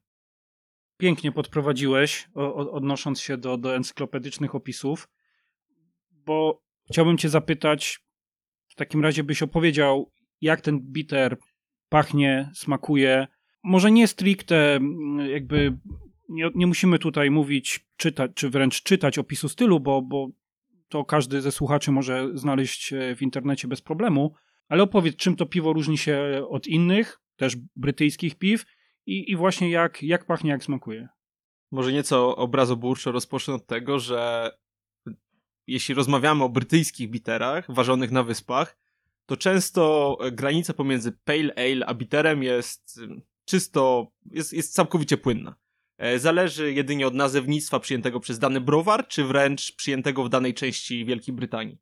Pięknie 0.97 1.31
podprowadziłeś, 1.31 2.29
odnosząc 2.71 3.21
się 3.21 3.37
do, 3.37 3.57
do 3.57 3.75
encyklopedycznych 3.75 4.55
opisów, 4.55 5.07
bo 6.29 6.61
chciałbym 6.91 7.17
cię 7.17 7.29
zapytać, 7.29 7.99
w 8.67 8.75
takim 8.75 9.03
razie 9.03 9.23
byś 9.23 9.43
opowiedział, 9.43 10.11
jak 10.41 10.61
ten 10.61 10.79
bitter 10.79 11.37
pachnie, 11.89 12.51
smakuje, 12.53 13.27
może 13.63 13.91
nie 13.91 14.07
stricte 14.07 14.75
mm, 14.75 15.29
jakby 15.29 15.77
nie, 16.29 16.49
nie 16.55 16.67
musimy 16.67 16.99
tutaj 16.99 17.31
mówić, 17.31 17.87
czytać, 17.97 18.31
czy 18.35 18.49
wręcz 18.49 18.83
czytać 18.83 19.17
opisu 19.17 19.49
stylu, 19.49 19.79
bo, 19.79 20.01
bo 20.01 20.27
to 20.89 21.05
każdy 21.05 21.41
ze 21.41 21.51
słuchaczy 21.51 21.91
może 21.91 22.29
znaleźć 22.33 22.93
e, 22.93 23.15
w 23.15 23.21
internecie 23.21 23.67
bez 23.67 23.81
problemu, 23.81 24.33
ale 24.67 24.83
opowiedz, 24.83 25.15
czym 25.15 25.35
to 25.35 25.45
piwo 25.45 25.73
różni 25.73 25.97
się 25.97 26.45
od 26.49 26.67
innych, 26.67 27.21
też 27.35 27.55
brytyjskich 27.75 28.35
piw 28.35 28.65
i, 29.05 29.31
i 29.31 29.35
właśnie 29.35 29.69
jak, 29.69 30.03
jak 30.03 30.25
pachnie, 30.25 30.51
jak 30.51 30.63
smakuje. 30.63 31.07
Może 31.71 31.93
nieco 31.93 32.35
obrazoburczo 32.35 33.11
rozpocznę 33.11 33.53
od 33.53 33.65
tego, 33.65 33.99
że 33.99 34.51
jeśli 35.71 35.95
rozmawiamy 35.95 36.43
o 36.43 36.49
brytyjskich 36.49 37.09
biterach 37.09 37.65
ważonych 37.69 38.11
na 38.11 38.23
wyspach, 38.23 38.77
to 39.25 39.37
często 39.37 40.17
granica 40.31 40.73
pomiędzy 40.73 41.11
pale 41.11 41.53
ale 41.55 41.85
a 41.85 41.93
biterem 41.93 42.43
jest 42.43 42.99
czysto, 43.45 44.11
jest, 44.31 44.53
jest 44.53 44.73
całkowicie 44.73 45.17
płynna. 45.17 45.55
E, 45.97 46.19
zależy 46.19 46.73
jedynie 46.73 47.07
od 47.07 47.13
nazewnictwa 47.13 47.79
przyjętego 47.79 48.19
przez 48.19 48.39
dany 48.39 48.61
browar, 48.61 49.07
czy 49.07 49.23
wręcz 49.23 49.75
przyjętego 49.75 50.23
w 50.23 50.29
danej 50.29 50.53
części 50.53 51.05
Wielkiej 51.05 51.35
Brytanii. 51.35 51.77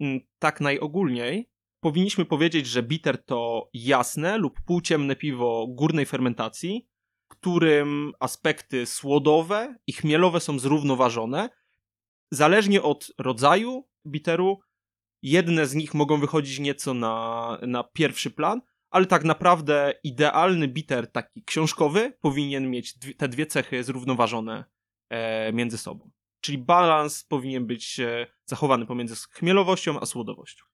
Mm, 0.00 0.20
tak 0.38 0.60
najogólniej 0.60 1.50
powinniśmy 1.80 2.24
powiedzieć, 2.24 2.66
że 2.66 2.82
bitter 2.82 3.24
to 3.24 3.70
jasne 3.74 4.38
lub 4.38 4.60
półciemne 4.60 5.16
piwo 5.16 5.66
górnej 5.68 6.06
fermentacji, 6.06 6.88
którym 7.28 8.12
aspekty 8.20 8.86
słodowe 8.86 9.76
i 9.86 9.92
chmielowe 9.92 10.40
są 10.40 10.58
zrównoważone. 10.58 11.50
Zależnie 12.30 12.82
od 12.82 13.12
rodzaju 13.18 13.88
bitteru, 14.06 14.60
jedne 15.22 15.66
z 15.66 15.74
nich 15.74 15.94
mogą 15.94 16.20
wychodzić 16.20 16.58
nieco 16.58 16.94
na, 16.94 17.58
na 17.62 17.84
pierwszy 17.84 18.30
plan, 18.30 18.60
ale 18.90 19.06
tak 19.06 19.24
naprawdę 19.24 19.94
idealny 20.04 20.68
bitter 20.68 21.12
taki 21.12 21.44
książkowy 21.44 22.12
powinien 22.20 22.70
mieć 22.70 22.94
te 23.16 23.28
dwie 23.28 23.46
cechy 23.46 23.84
zrównoważone 23.84 24.64
e, 25.08 25.52
między 25.52 25.78
sobą. 25.78 26.10
Czyli 26.40 26.58
balans 26.58 27.24
powinien 27.24 27.66
być 27.66 28.00
e, 28.00 28.26
zachowany 28.44 28.86
pomiędzy 28.86 29.14
chmielowością 29.30 30.00
a 30.00 30.06
słodowością. 30.06 30.64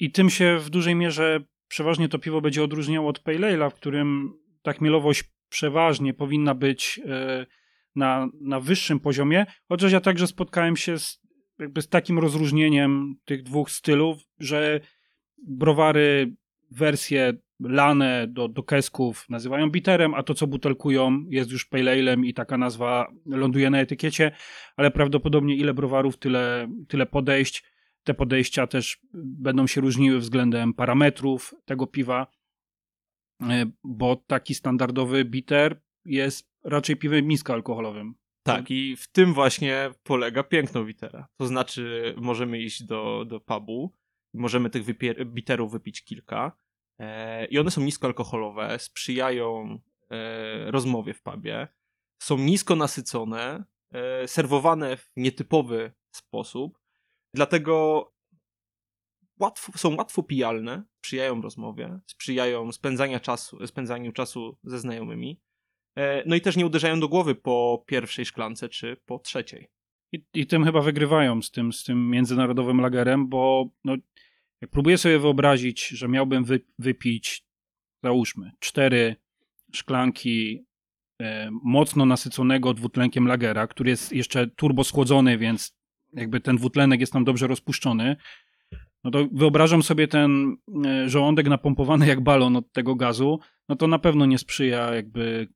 I 0.00 0.12
tym 0.12 0.30
się 0.30 0.58
w 0.58 0.70
dużej 0.70 0.94
mierze 0.94 1.44
przeważnie 1.68 2.08
to 2.08 2.18
piwo 2.18 2.40
będzie 2.40 2.64
odróżniało 2.64 3.08
od 3.08 3.18
Pale 3.18 3.38
Ale'a, 3.38 3.70
w 3.70 3.74
którym 3.74 4.38
ta 4.62 4.72
chmielowość 4.72 5.24
przeważnie 5.48 6.14
powinna 6.14 6.54
być 6.54 7.00
e, 7.06 7.46
na, 7.94 8.28
na 8.40 8.60
wyższym 8.60 9.00
poziomie, 9.00 9.46
chociaż 9.68 9.92
ja 9.92 10.00
także 10.00 10.26
spotkałem 10.26 10.76
się 10.76 10.98
z, 10.98 11.20
jakby 11.58 11.82
z 11.82 11.88
takim 11.88 12.18
rozróżnieniem 12.18 13.16
tych 13.24 13.42
dwóch 13.42 13.70
stylów, 13.70 14.18
że 14.38 14.80
browary 15.46 16.34
wersje 16.70 17.32
lane 17.60 18.26
do, 18.28 18.48
do 18.48 18.62
kesków 18.62 19.26
nazywają 19.28 19.70
biterem, 19.70 20.14
a 20.14 20.22
to, 20.22 20.34
co 20.34 20.46
butelkują, 20.46 21.24
jest 21.28 21.50
już 21.50 21.64
pale 21.64 22.16
i 22.24 22.34
taka 22.34 22.58
nazwa 22.58 23.12
ląduje 23.26 23.70
na 23.70 23.80
etykiecie, 23.80 24.32
ale 24.76 24.90
prawdopodobnie 24.90 25.56
ile 25.56 25.74
browarów, 25.74 26.18
tyle, 26.18 26.68
tyle 26.88 27.06
podejść. 27.06 27.64
Te 28.04 28.14
podejścia 28.14 28.66
też 28.66 29.00
będą 29.14 29.66
się 29.66 29.80
różniły 29.80 30.18
względem 30.18 30.74
parametrów 30.74 31.54
tego 31.64 31.86
piwa, 31.86 32.26
e, 33.42 33.66
bo 33.84 34.16
taki 34.16 34.54
standardowy 34.54 35.24
biter 35.24 35.80
jest 36.04 36.50
raczej 36.64 36.96
piwem 36.96 37.28
niskoalkoholowym. 37.28 38.14
Tak, 38.42 38.70
i 38.70 38.96
w 38.96 39.08
tym 39.08 39.34
właśnie 39.34 39.90
polega 40.02 40.42
piękno 40.42 40.84
bitera. 40.84 41.28
To 41.36 41.46
znaczy, 41.46 42.14
możemy 42.16 42.58
iść 42.58 42.82
do, 42.82 43.24
do 43.24 43.40
pubu, 43.40 43.92
możemy 44.34 44.70
tych 44.70 44.84
biterów 45.26 45.72
wypić 45.72 46.04
kilka, 46.04 46.52
E, 46.98 47.46
I 47.46 47.58
one 47.58 47.70
są 47.70 47.80
niskoalkoholowe, 47.80 48.78
sprzyjają 48.78 49.78
e, 50.10 50.70
rozmowie 50.70 51.14
w 51.14 51.22
pubie, 51.22 51.68
są 52.18 52.38
nisko 52.38 52.76
nasycone, 52.76 53.64
e, 53.90 54.28
serwowane 54.28 54.96
w 54.96 55.10
nietypowy 55.16 55.92
sposób, 56.10 56.78
dlatego 57.34 58.04
łatwo, 59.40 59.72
są 59.78 59.96
łatwo 59.96 60.22
pijalne, 60.22 60.84
sprzyjają 60.98 61.42
rozmowie, 61.42 62.00
sprzyjają 62.06 62.72
spędzania 62.72 63.20
czasu, 63.20 63.66
spędzaniu 63.66 64.12
czasu 64.12 64.58
ze 64.64 64.78
znajomymi, 64.78 65.40
no 66.26 66.36
i 66.36 66.40
też 66.40 66.56
nie 66.56 66.66
uderzają 66.66 67.00
do 67.00 67.08
głowy 67.08 67.34
po 67.34 67.84
pierwszej 67.86 68.24
szklance 68.24 68.68
czy 68.68 68.96
po 69.06 69.18
trzeciej. 69.18 69.68
I, 70.12 70.22
i 70.34 70.46
tym 70.46 70.64
chyba 70.64 70.80
wygrywają 70.80 71.42
z 71.42 71.50
tym, 71.50 71.72
z 71.72 71.84
tym 71.84 72.10
międzynarodowym 72.10 72.80
lagerem, 72.80 73.28
bo 73.28 73.68
no, 73.84 73.96
jak 74.60 74.70
próbuję 74.70 74.98
sobie 74.98 75.18
wyobrazić, 75.18 75.88
że 75.88 76.08
miałbym 76.08 76.44
wy, 76.44 76.60
wypić, 76.78 77.44
załóżmy, 78.02 78.50
cztery 78.58 79.16
szklanki 79.72 80.64
e, 81.20 81.50
mocno 81.64 82.06
nasyconego 82.06 82.74
dwutlenkiem 82.74 83.26
lagera, 83.26 83.66
który 83.66 83.90
jest 83.90 84.12
jeszcze 84.12 84.46
turbo 84.46 84.84
schłodzony, 84.84 85.38
więc 85.38 85.76
jakby 86.12 86.40
ten 86.40 86.56
dwutlenek 86.56 87.00
jest 87.00 87.12
tam 87.12 87.24
dobrze 87.24 87.46
rozpuszczony, 87.46 88.16
no 89.04 89.10
to 89.10 89.28
wyobrażam 89.32 89.82
sobie 89.82 90.08
ten 90.08 90.56
e, 90.86 91.08
żołądek 91.08 91.48
napompowany 91.48 92.06
jak 92.06 92.20
balon 92.20 92.56
od 92.56 92.72
tego 92.72 92.94
gazu, 92.94 93.40
no 93.68 93.76
to 93.76 93.86
na 93.86 93.98
pewno 93.98 94.26
nie 94.26 94.38
sprzyja 94.38 94.94
jakby 94.94 95.48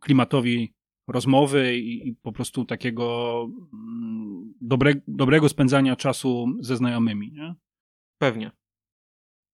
klimatowi 0.00 0.74
rozmowy 1.08 1.78
i, 1.78 2.08
i 2.08 2.14
po 2.14 2.32
prostu 2.32 2.64
takiego 2.64 3.48
mm, 3.72 4.54
dobre, 4.60 4.94
dobrego 5.08 5.48
spędzania 5.48 5.96
czasu 5.96 6.46
ze 6.60 6.76
znajomymi. 6.76 7.32
Nie? 7.32 7.54
Pewnie. 8.18 8.50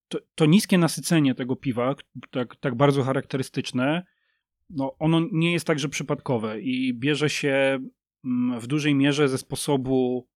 To, 0.09 0.19
to, 0.35 0.47
niskie 0.47 0.79
nasycenie 0.79 1.35
tego 1.35 1.57
piwa, 1.57 1.95
tak, 2.31 2.57
tak 2.57 2.75
bardzo 2.75 3.03
charakterystyczne, 3.03 4.07
no 4.71 4.97
ono 4.99 5.21
nie 5.33 5.53
jest 5.53 5.67
także 5.67 5.89
przypadkowe 5.89 6.61
i 6.61 6.95
bierze 6.95 7.31
się 7.31 7.79
mm, 8.25 8.61
w 8.61 8.67
dużej 8.67 8.95
mierze 8.95 9.29
ze 9.29 9.39
sposobu 9.39 10.29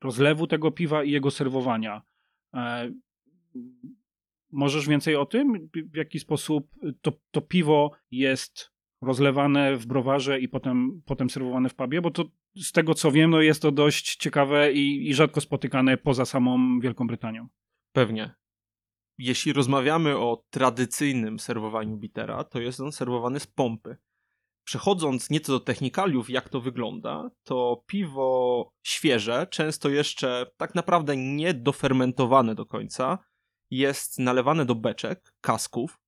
rozlewu 0.00 0.46
tego 0.46 0.70
piwa 0.70 1.04
i 1.04 1.10
jego 1.10 1.30
serwowania. 1.30 2.02
E, 2.54 2.92
możesz 4.52 4.88
więcej 4.88 5.16
o 5.16 5.26
tym? 5.26 5.68
W 5.74 5.96
jaki 5.96 6.18
sposób 6.18 6.70
to, 7.02 7.12
to 7.30 7.40
piwo 7.40 7.90
jest 8.10 8.73
rozlewane 9.04 9.76
w 9.76 9.86
browarze 9.86 10.40
i 10.40 10.48
potem, 10.48 11.02
potem 11.06 11.30
serwowane 11.30 11.68
w 11.68 11.74
pubie? 11.74 12.00
Bo 12.00 12.10
to 12.10 12.24
z 12.56 12.72
tego 12.72 12.94
co 12.94 13.10
wiem, 13.10 13.30
no 13.30 13.40
jest 13.40 13.62
to 13.62 13.72
dość 13.72 14.16
ciekawe 14.16 14.72
i, 14.72 15.08
i 15.08 15.14
rzadko 15.14 15.40
spotykane 15.40 15.96
poza 15.96 16.24
samą 16.24 16.80
Wielką 16.80 17.06
Brytanią. 17.06 17.48
Pewnie. 17.92 18.34
Jeśli 19.18 19.52
rozmawiamy 19.52 20.18
o 20.18 20.44
tradycyjnym 20.50 21.38
serwowaniu 21.38 21.96
bitera, 21.96 22.44
to 22.44 22.60
jest 22.60 22.80
on 22.80 22.92
serwowany 22.92 23.40
z 23.40 23.46
pompy. 23.46 23.96
Przechodząc 24.64 25.30
nieco 25.30 25.52
do 25.52 25.60
technikaliów, 25.60 26.30
jak 26.30 26.48
to 26.48 26.60
wygląda, 26.60 27.30
to 27.42 27.84
piwo 27.86 28.70
świeże, 28.82 29.46
często 29.50 29.88
jeszcze 29.88 30.46
tak 30.56 30.74
naprawdę 30.74 31.16
nie 31.16 31.54
dofermentowane 31.54 32.54
do 32.54 32.66
końca, 32.66 33.18
jest 33.70 34.18
nalewane 34.18 34.64
do 34.64 34.74
beczek, 34.74 35.34
kasków, 35.40 36.00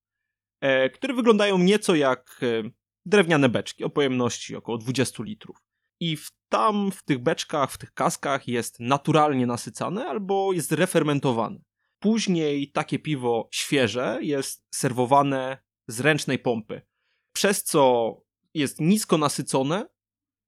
e, 0.61 0.89
które 0.89 1.13
wyglądają 1.13 1.57
nieco 1.57 1.95
jak 1.95 2.39
e, 2.43 2.69
drewniane 3.07 3.49
beczki 3.49 3.83
o 3.83 3.89
pojemności 3.89 4.55
około 4.55 4.77
20 4.77 5.23
litrów. 5.23 5.57
I 5.99 6.17
w, 6.17 6.31
tam 6.49 6.91
w 6.91 7.03
tych 7.03 7.19
beczkach, 7.19 7.71
w 7.71 7.77
tych 7.77 7.93
kaskach 7.93 8.47
jest 8.47 8.79
naturalnie 8.79 9.47
nasycane 9.47 10.07
albo 10.07 10.53
jest 10.53 10.71
refermentowane. 10.71 11.59
Później 11.99 12.71
takie 12.71 12.99
piwo 12.99 13.49
świeże 13.51 14.19
jest 14.21 14.67
serwowane 14.71 15.57
z 15.87 15.99
ręcznej 15.99 16.39
pompy, 16.39 16.81
przez 17.33 17.63
co 17.63 18.13
jest 18.53 18.81
nisko 18.81 19.17
nasycone, 19.17 19.87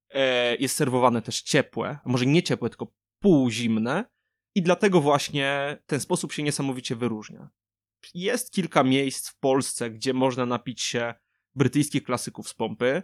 e, 0.10 0.56
jest 0.56 0.76
serwowane 0.76 1.22
też 1.22 1.42
ciepłe, 1.42 2.00
może 2.06 2.26
nie 2.26 2.44
ciepłe, 2.44 2.70
tylko 2.70 2.94
półzimne 3.20 4.06
i 4.56 4.62
dlatego 4.62 5.02
właśnie 5.02 5.78
ten 5.86 6.00
sposób 6.00 6.34
się 6.34 6.44
niesamowicie 6.44 6.96
wyróżnia. 6.96 7.50
Jest 8.14 8.52
kilka 8.52 8.84
miejsc 8.84 9.30
w 9.30 9.40
Polsce, 9.40 9.92
gdzie 9.92 10.14
można 10.14 10.46
napić 10.46 10.82
się 10.82 11.14
brytyjskich 11.60 12.04
klasyków 12.04 12.50
z 12.50 12.54
pompy. 12.54 13.04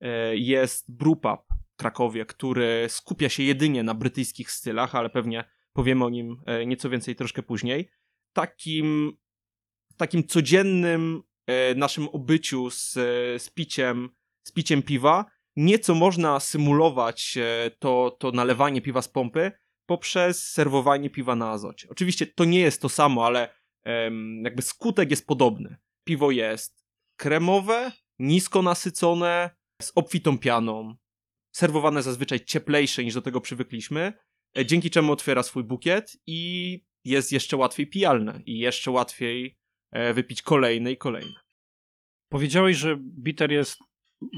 E, 0.00 0.36
jest 0.36 0.96
Brewpub 0.96 1.40
w 1.72 1.76
Krakowie, 1.76 2.26
który 2.26 2.86
skupia 2.88 3.28
się 3.28 3.42
jedynie 3.42 3.82
na 3.82 3.94
brytyjskich 3.94 4.50
stylach, 4.50 4.94
ale 4.94 5.10
pewnie 5.10 5.44
powiemy 5.72 6.04
o 6.04 6.10
nim 6.10 6.36
e, 6.46 6.66
nieco 6.66 6.90
więcej 6.90 7.16
troszkę 7.16 7.42
później, 7.42 7.90
takim, 8.32 9.12
takim 9.96 10.26
codziennym 10.26 11.22
e, 11.46 11.74
naszym 11.74 12.08
obyciu 12.08 12.70
z, 12.70 12.92
z, 13.42 13.50
piciem, 13.50 14.08
z 14.46 14.52
piciem 14.52 14.82
piwa, 14.82 15.24
nieco 15.56 15.94
można 15.94 16.40
symulować 16.40 17.38
to, 17.78 18.16
to 18.20 18.30
nalewanie 18.32 18.80
piwa 18.80 19.02
z 19.02 19.08
pompy 19.08 19.52
poprzez 19.86 20.50
serwowanie 20.50 21.10
piwa 21.10 21.36
na 21.36 21.50
azocie. 21.50 21.88
Oczywiście 21.90 22.26
to 22.26 22.44
nie 22.44 22.60
jest 22.60 22.82
to 22.82 22.88
samo, 22.88 23.26
ale 23.26 23.54
jakby 24.42 24.62
skutek 24.62 25.10
jest 25.10 25.26
podobny. 25.26 25.76
Piwo 26.04 26.30
jest 26.30 26.83
kremowe, 27.16 27.92
nisko 28.18 28.62
nasycone, 28.62 29.50
z 29.82 29.92
obfitą 29.94 30.38
pianą, 30.38 30.94
serwowane 31.52 32.02
zazwyczaj 32.02 32.44
cieplejsze 32.44 33.04
niż 33.04 33.14
do 33.14 33.22
tego 33.22 33.40
przywykliśmy, 33.40 34.12
E, 34.58 34.66
dzięki 34.66 34.90
czemu 34.90 35.12
otwiera 35.12 35.42
swój 35.42 35.64
bukiet 35.64 36.16
i 36.26 36.80
jest 37.04 37.32
jeszcze 37.32 37.56
łatwiej 37.56 37.86
pijalne 37.86 38.40
i 38.46 38.58
jeszcze 38.58 38.90
łatwiej 38.90 39.58
e, 39.92 40.14
wypić 40.14 40.42
kolejne 40.42 40.92
i 40.92 40.96
kolejne. 40.96 41.40
Powiedziałeś, 42.28 42.76
że 42.76 42.96
bitter 43.00 43.52
jest 43.52 43.78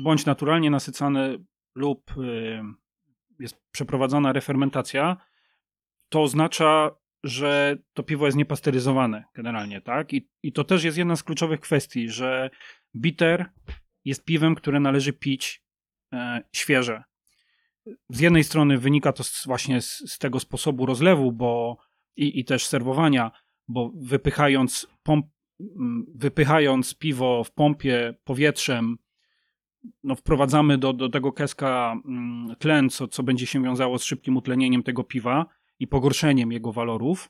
bądź 0.05 0.27
naturalnie 0.27 0.71
nasycany 0.71 1.45
lub 1.75 2.19
y, 2.19 2.63
jest 3.39 3.57
przeprowadzana 3.71 4.33
refermentacja. 4.33 5.17
To 6.09 6.23
oznacza, 6.23 6.91
że 7.27 7.77
to 7.93 8.03
piwo 8.03 8.27
jest 8.27 8.39
niepasteryzowane 8.39 9.25
generalnie, 9.35 9.81
tak? 9.81 10.13
I, 10.13 10.29
I 10.43 10.53
to 10.53 10.65
też 10.65 10.85
jest 10.85 10.99
jedna 10.99 11.17
z 11.17 11.23
kluczowych 11.23 11.61
kwestii, 11.61 12.09
że 12.09 12.51
bitter 12.97 13.51
jest 14.05 14.25
piwem, 14.25 14.55
które 14.55 14.81
należy 14.81 15.13
pić 15.13 15.63
e, 16.13 16.43
świeże. 16.53 17.03
Z 18.09 18.21
jednej 18.21 18.45
strony 18.45 18.79
wynika 18.79 19.13
to 19.13 19.25
z, 19.25 19.47
właśnie 19.47 19.81
z, 19.81 20.13
z, 20.13 20.19
tego 20.19 20.41
sposobu 20.41 20.87
rozlewu 20.87 21.33
bo, 21.33 21.77
i, 22.17 22.41
i 22.41 22.45
też 22.45 22.67
serwowania, 22.67 23.31
bo 23.69 23.93
wypychając, 23.95 24.87
pomp, 25.03 25.27
wypychając 26.15 26.95
piwo 26.95 27.45
w 27.45 27.53
pompie 27.53 28.15
powietrzem, 28.25 28.97
no 30.03 30.15
wprowadzamy 30.15 30.79
do, 30.79 30.93
do 30.93 31.09
tego 31.09 31.33
keska 31.33 31.97
tlen, 32.59 32.91
co, 32.91 33.09
co 33.09 33.23
będzie 33.23 33.47
się 33.47 33.63
wiązało 33.63 33.99
z 33.99 34.05
szybkim 34.05 34.37
utlenieniem 34.37 34.83
tego 34.83 35.05
piwa 35.05 35.47
i 35.79 35.87
pogorszeniem 35.87 36.53
jego 36.53 36.73
walorów, 36.73 37.29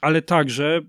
ale 0.00 0.22
także 0.22 0.80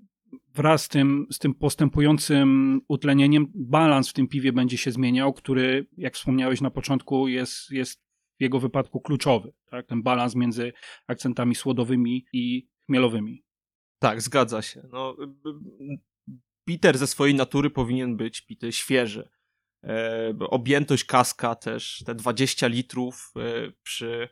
wraz 0.56 0.84
z 0.84 0.88
tym, 0.88 1.28
z 1.32 1.40
tym 1.40 1.54
postępującym 1.54 2.82
utlenieniem 2.88 3.48
balans 3.56 4.10
w 4.10 4.14
tym 4.14 4.28
piwie 4.28 4.54
będzie 4.54 4.78
się 4.78 4.92
zmieniał, 4.92 5.34
który, 5.34 5.88
jak 5.98 6.16
wspomniałeś 6.16 6.62
na 6.62 6.72
początku, 6.72 7.28
jest, 7.28 7.72
jest 7.72 8.00
w 8.40 8.42
jego 8.42 8.60
wypadku 8.60 9.02
kluczowy. 9.02 9.54
Tak? 9.66 9.88
Ten 9.88 10.04
balans 10.04 10.36
między 10.36 10.74
akcentami 11.08 11.56
słodowymi 11.56 12.26
i 12.34 12.68
chmielowymi. 12.86 13.44
Tak, 14.00 14.22
zgadza 14.22 14.62
się. 14.62 14.88
No, 14.92 15.18
Peter 16.66 16.98
ze 16.98 17.08
swojej 17.08 17.36
natury 17.36 17.70
powinien 17.70 18.18
być 18.18 18.42
pity 18.42 18.72
świeży. 18.72 19.30
E, 19.84 20.34
objętość 20.40 21.04
kaska 21.04 21.56
też, 21.56 22.04
te 22.06 22.16
20 22.16 22.68
litrów 22.68 23.32
e, 23.36 23.72
przy 23.84 24.30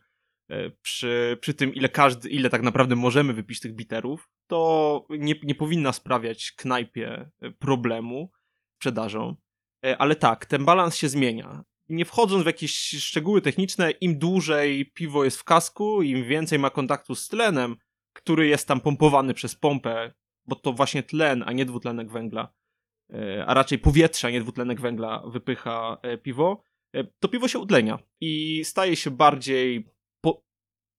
przy, 0.82 1.38
przy 1.42 1.54
tym, 1.54 1.74
ile 1.74 1.90
każdy, 1.90 2.30
ile 2.30 2.50
tak 2.50 2.62
naprawdę 2.62 2.96
możemy 2.96 3.34
wypić 3.34 3.60
tych 3.60 3.76
biterów, 3.76 4.30
to 4.48 5.06
nie, 5.10 5.36
nie 5.44 5.56
powinna 5.56 5.94
sprawiać 5.94 6.52
knajpie 6.52 7.30
e, 7.42 7.52
problemu 7.52 8.32
sprzedażą. 8.80 9.36
E, 9.86 9.98
ale 9.98 10.16
tak, 10.16 10.46
ten 10.46 10.66
balans 10.66 10.96
się 10.96 11.10
zmienia. 11.10 11.64
Nie 11.90 12.06
wchodząc 12.06 12.44
w 12.44 12.46
jakieś 12.46 12.74
szczegóły 12.78 13.42
techniczne, 13.42 13.92
im 13.92 14.20
dłużej 14.20 14.92
piwo 14.92 15.24
jest 15.24 15.40
w 15.40 15.44
kasku, 15.44 16.02
im 16.02 16.24
więcej 16.24 16.60
ma 16.60 16.70
kontaktu 16.70 17.16
z 17.16 17.28
tlenem, 17.28 17.76
który 18.14 18.48
jest 18.48 18.68
tam 18.68 18.82
pompowany 18.82 19.34
przez 19.34 19.56
pompę, 19.56 20.14
bo 20.46 20.56
to 20.56 20.74
właśnie 20.74 21.04
tlen, 21.04 21.44
a 21.46 21.52
nie 21.52 21.66
dwutlenek 21.66 22.12
węgla, 22.12 22.54
a 23.46 23.54
raczej 23.54 23.80
powietrze, 23.80 24.28
a 24.28 24.32
nie 24.32 24.42
dwutlenek 24.42 24.82
węgla 24.82 25.24
wypycha 25.28 25.98
piwo, 26.24 26.64
to 27.20 27.28
piwo 27.28 27.48
się 27.48 27.60
utlenia 27.60 28.00
i 28.22 28.62
staje 28.66 28.96
się 28.96 29.12
bardziej 29.12 29.86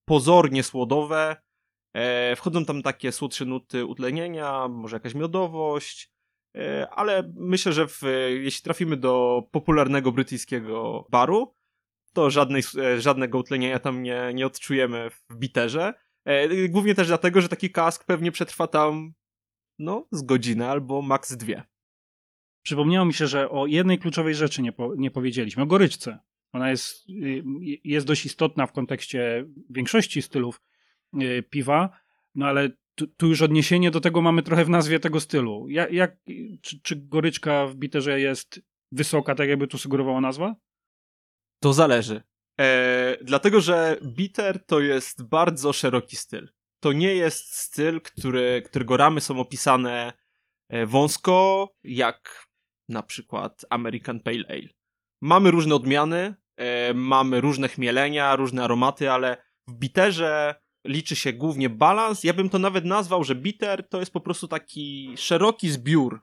pozornie 0.04 0.62
słodowe. 0.62 1.36
E, 1.94 2.36
wchodzą 2.36 2.64
tam 2.64 2.82
takie 2.82 3.12
słodsze 3.12 3.44
nuty 3.44 3.86
utlenienia, 3.86 4.68
może 4.68 4.96
jakaś 4.96 5.14
miodowość, 5.14 6.12
e, 6.56 6.90
ale 6.90 7.32
myślę, 7.36 7.72
że 7.72 7.86
w, 7.88 8.02
jeśli 8.28 8.62
trafimy 8.62 8.96
do 8.96 9.42
popularnego 9.50 10.12
brytyjskiego 10.12 11.06
baru, 11.10 11.54
to 12.12 12.30
żadnej, 12.30 12.62
e, 12.78 13.00
żadnego 13.00 13.38
utlenienia 13.38 13.78
tam 13.78 14.02
nie, 14.02 14.30
nie 14.34 14.46
odczujemy 14.46 15.10
w 15.10 15.36
biterze. 15.36 15.94
E, 16.24 16.68
głównie 16.68 16.94
też 16.94 17.06
dlatego, 17.06 17.40
że 17.40 17.48
taki 17.48 17.70
kask 17.70 18.04
pewnie 18.04 18.32
przetrwa 18.32 18.66
tam 18.66 19.12
no, 19.78 20.06
z 20.12 20.22
godzinę 20.22 20.70
albo 20.70 21.02
maks 21.02 21.36
dwie. 21.36 21.62
Przypomniało 22.64 23.06
mi 23.06 23.14
się, 23.14 23.26
że 23.26 23.50
o 23.50 23.66
jednej 23.66 23.98
kluczowej 23.98 24.34
rzeczy 24.34 24.62
nie, 24.62 24.72
po, 24.72 24.94
nie 24.96 25.10
powiedzieliśmy, 25.10 25.62
o 25.62 25.66
goryczce. 25.66 26.18
Ona 26.52 26.70
jest, 26.70 27.08
y, 27.08 27.42
jest 27.84 28.06
dość 28.06 28.26
istotna 28.26 28.66
w 28.66 28.72
kontekście 28.72 29.44
większości 29.70 30.22
stylów 30.22 30.62
y, 31.22 31.42
piwa, 31.50 31.98
no 32.34 32.46
ale 32.46 32.70
tu, 32.94 33.06
tu, 33.06 33.28
już 33.28 33.42
odniesienie 33.42 33.90
do 33.90 34.00
tego 34.00 34.22
mamy 34.22 34.42
trochę 34.42 34.64
w 34.64 34.68
nazwie 34.68 35.00
tego 35.00 35.20
stylu. 35.20 35.68
Jak, 35.68 35.92
jak 35.92 36.16
czy, 36.62 36.80
czy, 36.80 36.96
goryczka 36.96 37.66
w 37.66 37.74
biterze 37.74 38.20
jest 38.20 38.60
wysoka, 38.92 39.34
tak 39.34 39.48
jakby 39.48 39.66
tu 39.66 39.78
sugerowała 39.78 40.20
nazwa? 40.20 40.56
To 41.60 41.72
zależy. 41.72 42.22
E, 42.60 43.16
dlatego, 43.22 43.60
że 43.60 43.96
bitter 44.02 44.64
to 44.66 44.80
jest 44.80 45.28
bardzo 45.28 45.72
szeroki 45.72 46.16
styl. 46.16 46.48
To 46.80 46.92
nie 46.92 47.14
jest 47.14 47.54
styl, 47.54 48.00
który, 48.00 48.62
którego 48.64 48.96
ramy 48.96 49.20
są 49.20 49.40
opisane 49.40 50.12
e, 50.68 50.86
wąsko, 50.86 51.68
jak 51.84 52.46
na 52.88 53.02
przykład 53.02 53.64
American 53.70 54.20
Pale 54.20 54.44
Ale. 54.48 54.68
Mamy 55.20 55.50
różne 55.50 55.74
odmiany, 55.74 56.34
mamy 56.94 57.40
różne 57.40 57.68
chmielenia, 57.68 58.36
różne 58.36 58.64
aromaty, 58.64 59.10
ale 59.10 59.36
w 59.68 59.74
biterze 59.74 60.54
liczy 60.86 61.16
się 61.16 61.32
głównie 61.32 61.70
balans. 61.70 62.24
Ja 62.24 62.32
bym 62.32 62.48
to 62.48 62.58
nawet 62.58 62.84
nazwał, 62.84 63.24
że 63.24 63.34
bitter 63.34 63.88
to 63.88 64.00
jest 64.00 64.12
po 64.12 64.20
prostu 64.20 64.48
taki 64.48 65.14
szeroki 65.16 65.70
zbiór. 65.70 66.20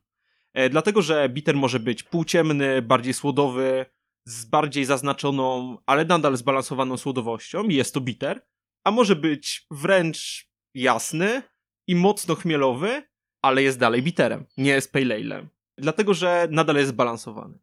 E, 0.54 0.70
dlatego, 0.70 1.02
że 1.02 1.30
bitter 1.30 1.56
może 1.56 1.80
być 1.80 2.04
półciemny, 2.04 2.82
bardziej 2.82 3.14
słodowy, 3.14 3.86
z 4.26 4.46
bardziej 4.46 4.86
zaznaczoną, 4.86 5.78
ale 5.86 6.06
nadal 6.06 6.38
zbalansowaną 6.38 6.98
słodowością 6.98 7.64
i 7.64 7.76
jest 7.76 7.94
to 7.94 8.02
bitter, 8.02 8.46
a 8.84 8.92
może 8.92 9.16
być 9.16 9.68
wręcz 9.72 10.50
jasny 10.74 11.42
i 11.88 11.96
mocno 11.96 12.36
chmielowy, 12.36 13.04
ale 13.42 13.64
jest 13.64 13.80
dalej 13.80 14.04
bitterem, 14.04 14.46
nie 14.58 14.72
jest 14.72 14.94
pale. 14.94 15.48
Dlatego, 15.78 16.14
że 16.14 16.48
nadal 16.52 16.76
jest 16.76 16.90
zbalansowany. 16.90 17.60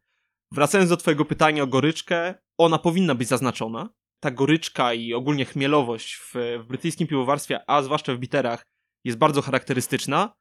Wracając 0.51 0.89
do 0.89 0.97
twojego 0.97 1.25
pytania 1.25 1.63
o 1.63 1.67
goryczkę, 1.67 2.35
ona 2.57 2.77
powinna 2.77 3.15
być 3.15 3.27
zaznaczona. 3.27 3.89
Ta 4.19 4.31
goryczka 4.31 4.93
i 4.93 5.13
ogólnie 5.13 5.45
chmielowość 5.45 6.15
w, 6.15 6.33
w 6.33 6.67
brytyjskim 6.67 7.07
piwowarstwie, 7.07 7.59
a 7.67 7.81
zwłaszcza 7.81 8.13
w 8.13 8.17
biterach, 8.17 8.65
jest 9.03 9.17
bardzo 9.17 9.41
charakterystyczna. 9.41 10.33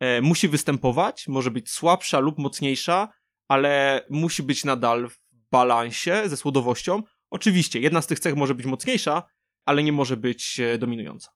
E, 0.00 0.20
musi 0.20 0.48
występować, 0.48 1.28
może 1.28 1.50
być 1.50 1.70
słabsza 1.70 2.18
lub 2.18 2.38
mocniejsza, 2.38 3.08
ale 3.48 4.04
musi 4.10 4.42
być 4.42 4.64
nadal 4.64 5.08
w 5.08 5.18
balansie 5.50 6.22
ze 6.28 6.36
słodowością. 6.36 7.02
Oczywiście, 7.30 7.80
jedna 7.80 8.02
z 8.02 8.06
tych 8.06 8.20
cech 8.20 8.36
może 8.36 8.54
być 8.54 8.66
mocniejsza, 8.66 9.22
ale 9.64 9.82
nie 9.82 9.92
może 9.92 10.16
być 10.16 10.60
e, 10.60 10.78
dominująca. 10.78 11.30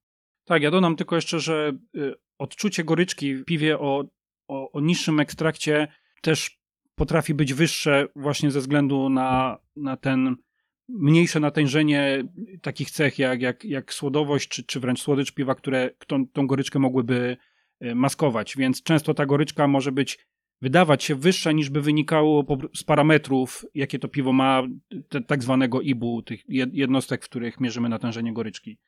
Tak, 0.44 0.62
ja 0.62 0.70
dodam 0.70 0.96
tylko 0.96 1.16
jeszcze, 1.16 1.40
że 1.40 1.72
y, 1.96 2.14
odczucie 2.38 2.84
goryczki 2.84 3.34
w 3.34 3.44
piwie 3.44 3.78
o, 3.78 4.04
o, 4.48 4.72
o 4.72 4.80
niższym 4.80 5.20
ekstrakcie 5.20 5.92
też 6.22 6.59
potrafi 7.00 7.34
być 7.34 7.54
wyższe 7.54 8.08
właśnie 8.16 8.50
ze 8.50 8.60
względu 8.60 9.08
na, 9.08 9.58
na 9.76 9.96
ten 9.96 10.36
mniejsze 10.88 11.40
natężenie 11.40 12.24
takich 12.62 12.90
cech 12.90 13.18
jak, 13.18 13.42
jak, 13.42 13.64
jak 13.64 13.94
słodowość 13.94 14.48
czy, 14.48 14.64
czy 14.64 14.80
wręcz 14.80 15.02
słodycz 15.02 15.32
piwa, 15.32 15.54
które 15.54 15.90
tą, 16.06 16.28
tą 16.28 16.46
goryczkę 16.46 16.78
mogłyby 16.78 17.36
e, 17.80 17.94
maskować. 17.94 18.56
Więc 18.56 18.82
często 18.82 19.14
ta 19.14 19.26
goryczka 19.26 19.66
może 19.66 19.92
być 19.92 20.18
wydawać 20.60 21.04
się 21.04 21.14
wyższa 21.14 21.52
niż 21.52 21.70
by 21.70 21.80
wynikało 21.80 22.46
z 22.74 22.84
parametrów, 22.84 23.64
jakie 23.74 23.98
to 23.98 24.08
piwo 24.08 24.32
ma, 24.32 24.62
te, 25.08 25.20
tak 25.20 25.42
zwanego 25.42 25.80
IBU, 25.80 26.22
tych 26.22 26.44
jednostek, 26.72 27.24
w 27.24 27.28
których 27.28 27.60
mierzymy 27.60 27.88
natężenie 27.88 28.32
goryczki. 28.32 28.78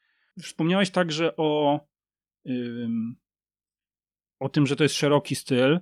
Wspomniałeś 0.43 0.91
także 0.91 1.37
o, 1.37 1.81
o 4.39 4.49
tym, 4.49 4.67
że 4.67 4.77
to 4.77 4.83
jest 4.83 4.95
szeroki 4.95 5.35
styl 5.35 5.81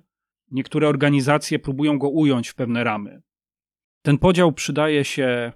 niektóre 0.50 0.88
organizacje 0.88 1.58
próbują 1.58 1.98
go 1.98 2.08
ująć 2.08 2.48
w 2.48 2.54
pewne 2.54 2.84
ramy. 2.84 3.22
Ten 4.02 4.18
podział 4.18 4.52
przydaje 4.52 5.04
się 5.04 5.52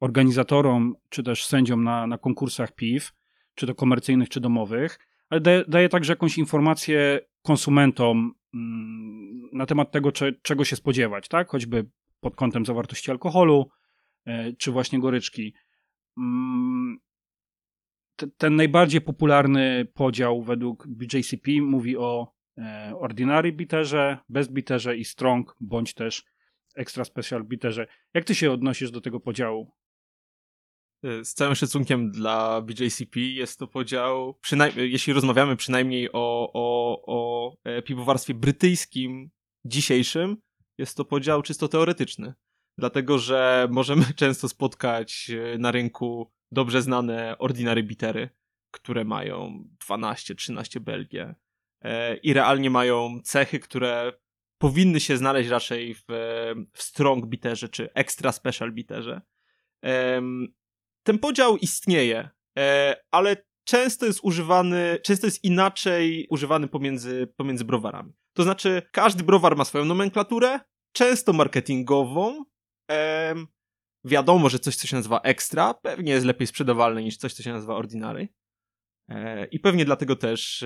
organizatorom 0.00 0.94
czy 1.08 1.22
też 1.22 1.46
sędziom 1.46 1.84
na, 1.84 2.06
na 2.06 2.18
konkursach 2.18 2.74
PIW, 2.74 3.12
czy 3.54 3.66
to 3.66 3.74
komercyjnych, 3.74 4.28
czy 4.28 4.40
domowych, 4.40 4.98
ale 5.28 5.40
daje, 5.40 5.64
daje 5.68 5.88
także 5.88 6.12
jakąś 6.12 6.38
informację 6.38 7.20
konsumentom 7.42 8.34
mm, 8.54 9.48
na 9.52 9.66
temat 9.66 9.92
tego, 9.92 10.12
czego 10.42 10.64
się 10.64 10.76
spodziewać, 10.76 11.28
tak? 11.28 11.48
choćby 11.48 11.90
pod 12.20 12.36
kątem 12.36 12.66
zawartości 12.66 13.10
alkoholu, 13.10 13.70
e, 14.26 14.52
czy 14.52 14.72
właśnie 14.72 15.00
goryczki. 15.00 15.54
Mm, 16.18 16.98
ten 18.36 18.56
najbardziej 18.56 19.00
popularny 19.00 19.86
podział 19.94 20.42
według 20.42 20.86
BJCP 20.86 21.50
mówi 21.60 21.96
o 21.96 22.35
ordinary 22.98 23.52
biterze, 23.52 24.18
bez 24.28 24.48
biterze 24.48 24.96
i 24.96 25.04
strong, 25.04 25.56
bądź 25.60 25.94
też 25.94 26.24
extra 26.76 27.04
special 27.04 27.44
biterze. 27.44 27.86
Jak 28.14 28.24
ty 28.24 28.34
się 28.34 28.52
odnosisz 28.52 28.90
do 28.90 29.00
tego 29.00 29.20
podziału? 29.20 29.72
E, 31.02 31.24
z 31.24 31.34
całym 31.34 31.54
szacunkiem 31.54 32.10
dla 32.10 32.62
BJCP 32.62 33.20
jest 33.20 33.58
to 33.58 33.66
podział, 33.66 34.38
jeśli 34.76 35.12
rozmawiamy 35.12 35.56
przynajmniej 35.56 36.12
o, 36.12 36.50
o, 36.52 37.02
o 37.06 37.52
e, 37.64 37.82
piwowarstwie 37.82 38.34
brytyjskim 38.34 39.30
dzisiejszym, 39.64 40.36
jest 40.78 40.96
to 40.96 41.04
podział 41.04 41.42
czysto 41.42 41.68
teoretyczny. 41.68 42.34
Dlatego, 42.78 43.18
że 43.18 43.68
możemy 43.70 44.04
często 44.16 44.48
spotkać 44.48 45.30
na 45.58 45.70
rynku 45.70 46.32
dobrze 46.52 46.82
znane 46.82 47.38
ordinary 47.38 47.82
bitery, 47.82 48.30
które 48.70 49.04
mają 49.04 49.64
12-13 49.88 50.80
Belgie, 50.80 51.34
E, 51.34 51.45
i 52.22 52.32
realnie 52.32 52.70
mają 52.70 53.20
cechy, 53.24 53.58
które 53.58 54.12
powinny 54.58 55.00
się 55.00 55.16
znaleźć 55.16 55.50
raczej 55.50 55.94
w, 55.94 56.04
w 56.72 56.82
strong 56.82 57.26
bitterze 57.26 57.68
czy 57.68 57.92
extra 57.94 58.32
special 58.32 58.72
bitterze. 58.72 59.20
Ten 61.06 61.18
podział 61.20 61.56
istnieje, 61.56 62.30
e, 62.58 62.96
ale 63.10 63.36
często 63.64 64.06
jest 64.06 64.20
używany, 64.22 64.98
często 65.02 65.26
jest 65.26 65.44
inaczej 65.44 66.26
używany 66.30 66.68
pomiędzy, 66.68 67.26
pomiędzy 67.36 67.64
browarami. 67.64 68.12
To 68.32 68.42
znaczy, 68.42 68.82
każdy 68.92 69.24
browar 69.24 69.56
ma 69.56 69.64
swoją 69.64 69.84
nomenklaturę, 69.84 70.60
często 70.92 71.32
marketingową. 71.32 72.44
wiadomo, 74.04 74.48
że 74.48 74.58
coś, 74.58 74.76
co 74.76 74.86
się 74.86 74.96
nazywa 74.96 75.20
extra, 75.20 75.74
pewnie 75.74 76.12
jest 76.12 76.26
lepiej 76.26 76.46
sprzedawalne 76.46 77.02
niż 77.02 77.16
coś, 77.16 77.32
co 77.32 77.42
się 77.42 77.52
nazywa 77.52 77.74
ordinary. 77.74 78.28
E, 79.08 79.46
I 79.46 79.60
pewnie 79.60 79.84
dlatego 79.84 80.16
też 80.16 80.64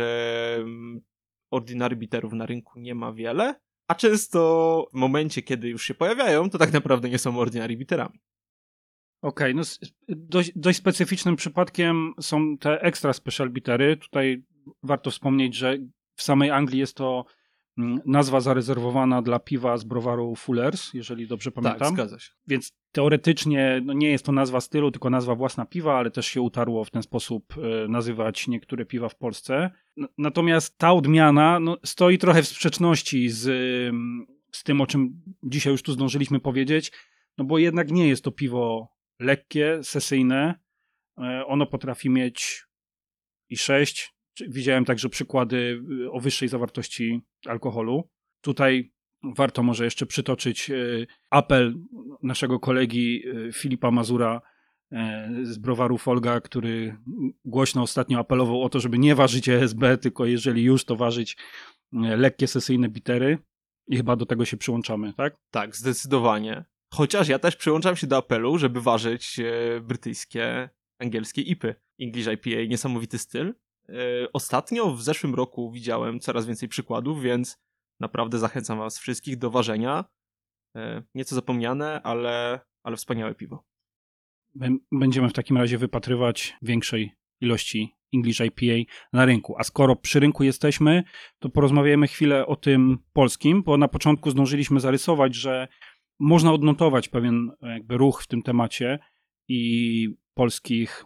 ordinary 1.50 1.96
biterów 1.96 2.32
na 2.32 2.46
rynku 2.46 2.80
nie 2.80 2.94
ma 2.94 3.12
wiele, 3.12 3.54
a 3.88 3.94
często 3.94 4.88
w 4.92 4.96
momencie, 4.96 5.42
kiedy 5.42 5.68
już 5.68 5.84
się 5.84 5.94
pojawiają, 5.94 6.50
to 6.50 6.58
tak 6.58 6.72
naprawdę 6.72 7.10
nie 7.10 7.18
są 7.18 7.38
ordinary 7.38 7.76
biterami. 7.76 8.20
Okej, 9.22 9.52
okay, 9.52 9.54
no 9.54 9.62
dość, 10.08 10.52
dość, 10.56 10.78
specyficznym 10.78 11.36
przypadkiem 11.36 12.12
są 12.20 12.58
te 12.58 12.82
extra 12.82 13.12
special 13.12 13.50
bitery. 13.50 13.96
Tutaj 13.96 14.44
warto 14.82 15.10
wspomnieć, 15.10 15.54
że 15.54 15.78
w 16.16 16.22
samej 16.22 16.50
Anglii 16.50 16.80
jest 16.80 16.96
to 16.96 17.24
nazwa 18.06 18.40
zarezerwowana 18.40 19.22
dla 19.22 19.38
piwa 19.38 19.76
z 19.76 19.84
browaru 19.84 20.36
Fullers, 20.36 20.94
jeżeli 20.94 21.26
dobrze 21.26 21.50
pamiętam. 21.50 21.78
Tak, 21.78 21.88
zgadza 21.88 22.18
się. 22.18 22.30
Więc 22.46 22.72
teoretycznie 22.92 23.80
no 23.84 23.92
nie 23.92 24.10
jest 24.10 24.24
to 24.24 24.32
nazwa 24.32 24.60
stylu, 24.60 24.90
tylko 24.90 25.10
nazwa 25.10 25.34
własna 25.34 25.66
piwa, 25.66 25.98
ale 25.98 26.10
też 26.10 26.26
się 26.26 26.40
utarło 26.40 26.84
w 26.84 26.90
ten 26.90 27.02
sposób 27.02 27.54
e, 27.56 27.88
nazywać 27.88 28.48
niektóre 28.48 28.84
piwa 28.84 29.08
w 29.08 29.16
Polsce. 29.16 29.70
Natomiast 30.18 30.78
ta 30.78 30.92
odmiana 30.92 31.60
no, 31.60 31.76
stoi 31.84 32.18
trochę 32.18 32.42
w 32.42 32.48
sprzeczności 32.48 33.28
z, 33.28 33.42
z 34.52 34.64
tym, 34.64 34.80
o 34.80 34.86
czym 34.86 35.22
dzisiaj 35.42 35.72
już 35.72 35.82
tu 35.82 35.92
zdążyliśmy 35.92 36.40
powiedzieć, 36.40 36.92
no 37.38 37.44
bo 37.44 37.58
jednak 37.58 37.90
nie 37.90 38.08
jest 38.08 38.24
to 38.24 38.32
piwo 38.32 38.88
lekkie, 39.18 39.78
sesyjne. 39.82 40.54
E, 41.18 41.46
ono 41.46 41.66
potrafi 41.66 42.10
mieć 42.10 42.64
i 43.48 43.56
6. 43.56 44.19
Widziałem 44.48 44.84
także 44.84 45.08
przykłady 45.08 45.82
y, 46.04 46.10
o 46.10 46.20
wyższej 46.20 46.48
zawartości 46.48 47.20
alkoholu. 47.46 48.10
Tutaj 48.40 48.92
warto 49.36 49.62
może 49.62 49.84
jeszcze 49.84 50.06
przytoczyć 50.06 50.70
y, 50.70 51.06
apel 51.30 51.74
naszego 52.22 52.60
kolegi 52.60 53.28
y, 53.28 53.52
Filipa 53.52 53.90
Mazura 53.90 54.40
z 55.42 55.58
browaru 55.58 55.98
Folga, 55.98 56.40
który 56.40 56.96
głośno 57.44 57.82
ostatnio 57.82 58.18
apelował 58.18 58.62
o 58.62 58.68
to, 58.68 58.80
żeby 58.80 58.98
nie 58.98 59.14
ważyć 59.14 59.48
ESB, 59.48 59.82
tylko 60.00 60.26
jeżeli 60.26 60.62
już 60.62 60.84
to 60.84 60.96
ważyć 60.96 61.36
lekkie 61.92 62.46
sesyjne 62.46 62.88
bitery. 62.88 63.38
I 63.88 63.96
chyba 63.96 64.16
do 64.16 64.26
tego 64.26 64.44
się 64.44 64.56
przyłączamy, 64.56 65.12
tak? 65.12 65.36
Tak, 65.50 65.76
zdecydowanie. 65.76 66.64
Chociaż 66.92 67.28
ja 67.28 67.38
też 67.38 67.56
przyłączam 67.56 67.96
się 67.96 68.06
do 68.06 68.16
apelu, 68.16 68.58
żeby 68.58 68.80
ważyć 68.80 69.40
brytyjskie, 69.82 70.68
angielskie 70.98 71.42
IPy. 71.42 71.74
English 72.00 72.26
IPA, 72.26 72.68
niesamowity 72.68 73.18
styl. 73.18 73.54
E, 73.90 74.32
ostatnio 74.32 74.94
w 74.94 75.02
zeszłym 75.02 75.34
roku 75.34 75.70
widziałem 75.70 76.20
coraz 76.20 76.46
więcej 76.46 76.68
przykładów, 76.68 77.22
więc 77.22 77.58
naprawdę 78.00 78.38
zachęcam 78.38 78.78
was 78.78 78.98
wszystkich 78.98 79.38
do 79.38 79.50
ważenia. 79.50 80.04
E, 80.76 81.02
nieco 81.14 81.34
zapomniane, 81.34 82.02
ale, 82.02 82.60
ale 82.82 82.96
wspaniałe 82.96 83.34
piwo. 83.34 83.64
Będziemy 84.92 85.28
w 85.28 85.32
takim 85.32 85.56
razie 85.56 85.78
wypatrywać 85.78 86.56
większej 86.62 87.12
ilości 87.40 87.96
English 88.14 88.40
IPA 88.40 88.92
na 89.12 89.24
rynku. 89.24 89.54
A 89.58 89.64
skoro 89.64 89.96
przy 89.96 90.20
rynku 90.20 90.44
jesteśmy, 90.44 91.04
to 91.38 91.48
porozmawiamy 91.48 92.08
chwilę 92.08 92.46
o 92.46 92.56
tym 92.56 92.98
polskim, 93.12 93.62
bo 93.62 93.76
na 93.76 93.88
początku 93.88 94.30
zdążyliśmy 94.30 94.80
zarysować, 94.80 95.34
że 95.34 95.68
można 96.18 96.52
odnotować 96.52 97.08
pewien 97.08 97.50
jakby 97.62 97.96
ruch 97.96 98.22
w 98.22 98.26
tym 98.26 98.42
temacie 98.42 98.98
i 99.48 100.08
polskich 100.34 101.04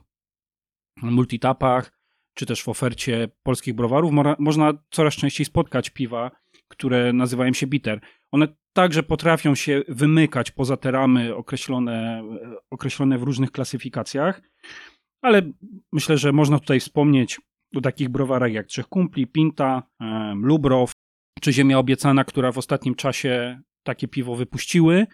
multitapach, 1.02 1.92
czy 2.34 2.46
też 2.46 2.62
w 2.62 2.68
ofercie 2.68 3.28
polskich 3.42 3.74
browarów 3.74 4.12
można 4.38 4.72
coraz 4.90 5.14
częściej 5.14 5.46
spotkać 5.46 5.90
piwa, 5.90 6.30
które 6.68 7.12
nazywają 7.12 7.52
się 7.52 7.66
bitter. 7.66 8.00
One 8.30 8.48
także 8.72 9.02
potrafią 9.02 9.54
się 9.54 9.82
wymykać 9.88 10.50
poza 10.50 10.76
te 10.76 10.90
ramy 10.90 11.34
określone, 11.36 12.24
określone 12.70 13.18
w 13.18 13.22
różnych 13.22 13.50
klasyfikacjach, 13.50 14.42
ale 15.22 15.42
myślę, 15.92 16.18
że 16.18 16.32
można 16.32 16.58
tutaj 16.58 16.80
wspomnieć 16.80 17.40
o 17.76 17.80
takich 17.80 18.08
browarach 18.08 18.52
jak 18.52 18.66
Trzech 18.66 18.86
Kumpli, 18.86 19.26
Pinta, 19.26 19.82
Lubrow, 20.34 20.92
czy 21.40 21.52
Ziemia 21.52 21.78
Obiecana, 21.78 22.24
która 22.24 22.52
w 22.52 22.58
ostatnim 22.58 22.94
czasie 22.94 23.60
takie 23.82 24.08
piwo 24.08 24.36
wypuściły, 24.36 25.06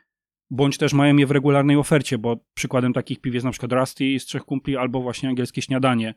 bądź 0.51 0.79
też 0.79 0.93
mają 0.93 1.17
je 1.17 1.27
w 1.27 1.31
regularnej 1.31 1.77
ofercie, 1.77 2.19
bo 2.19 2.37
przykładem 2.55 2.93
takich 2.93 3.21
piw 3.21 3.35
jest 3.35 3.45
na 3.45 3.51
przykład 3.51 3.73
Rusty 3.73 4.19
z 4.19 4.25
Trzech 4.25 4.43
Kumpli 4.43 4.77
albo 4.77 5.01
właśnie 5.01 5.29
angielskie 5.29 5.63
śniadanie 5.63 6.15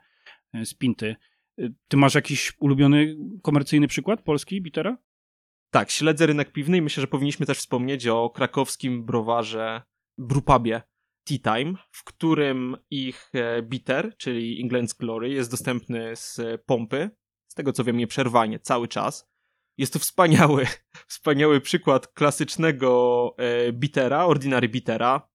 z 0.65 0.73
Pinty. 0.73 1.15
E, 1.59 1.69
ty 1.87 1.97
masz 1.97 2.15
jakiś 2.15 2.53
ulubiony 2.59 3.15
komercyjny 3.41 3.87
przykład 3.87 4.21
polski 4.21 4.61
bitera? 4.61 4.97
Tak, 5.73 5.91
śledzę 5.91 6.25
rynek 6.25 6.51
piwny 6.51 6.77
i 6.77 6.81
myślę, 6.81 7.01
że 7.01 7.07
powinniśmy 7.07 7.45
też 7.45 7.57
wspomnieć 7.57 8.07
o 8.07 8.29
krakowskim 8.29 9.05
browarze 9.05 9.81
Brupabie 10.17 10.81
Tea 11.23 11.37
Time, 11.37 11.73
w 11.91 12.03
którym 12.03 12.77
ich 12.89 13.31
e, 13.33 13.61
bitter, 13.61 14.17
czyli 14.17 14.67
England's 14.67 14.97
Glory, 14.99 15.29
jest 15.29 15.51
dostępny 15.51 16.15
z 16.15 16.41
pompy, 16.65 17.09
z 17.47 17.55
tego 17.55 17.73
co 17.73 17.83
wiem 17.83 17.97
nieprzerwanie, 17.97 18.59
cały 18.59 18.87
czas. 18.87 19.29
Jest 19.77 19.93
to 19.93 19.99
wspaniały, 19.99 20.67
wspaniały 21.07 21.61
przykład 21.61 22.07
klasycznego 22.07 23.35
e, 23.37 23.71
bitera, 23.71 24.25
ordinary 24.25 24.69
bitera. 24.69 25.29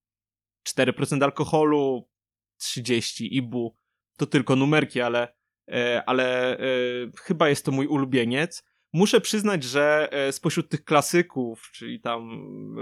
4% 0.69 1.25
alkoholu, 1.25 2.09
30 2.59 3.37
ibu. 3.37 3.77
To 4.19 4.27
tylko 4.27 4.57
numerki, 4.57 5.01
ale, 5.01 5.35
e, 5.71 6.03
ale 6.07 6.59
e, 6.59 6.65
chyba 7.23 7.49
jest 7.49 7.65
to 7.65 7.73
mój 7.73 7.87
ulubieniec. 7.87 8.65
Muszę 8.93 9.21
przyznać, 9.21 9.65
że 9.65 10.09
e, 10.13 10.33
spośród 10.33 10.69
tych 10.69 10.85
klasyków, 10.85 11.71
czyli 11.73 12.01
tam 12.01 12.31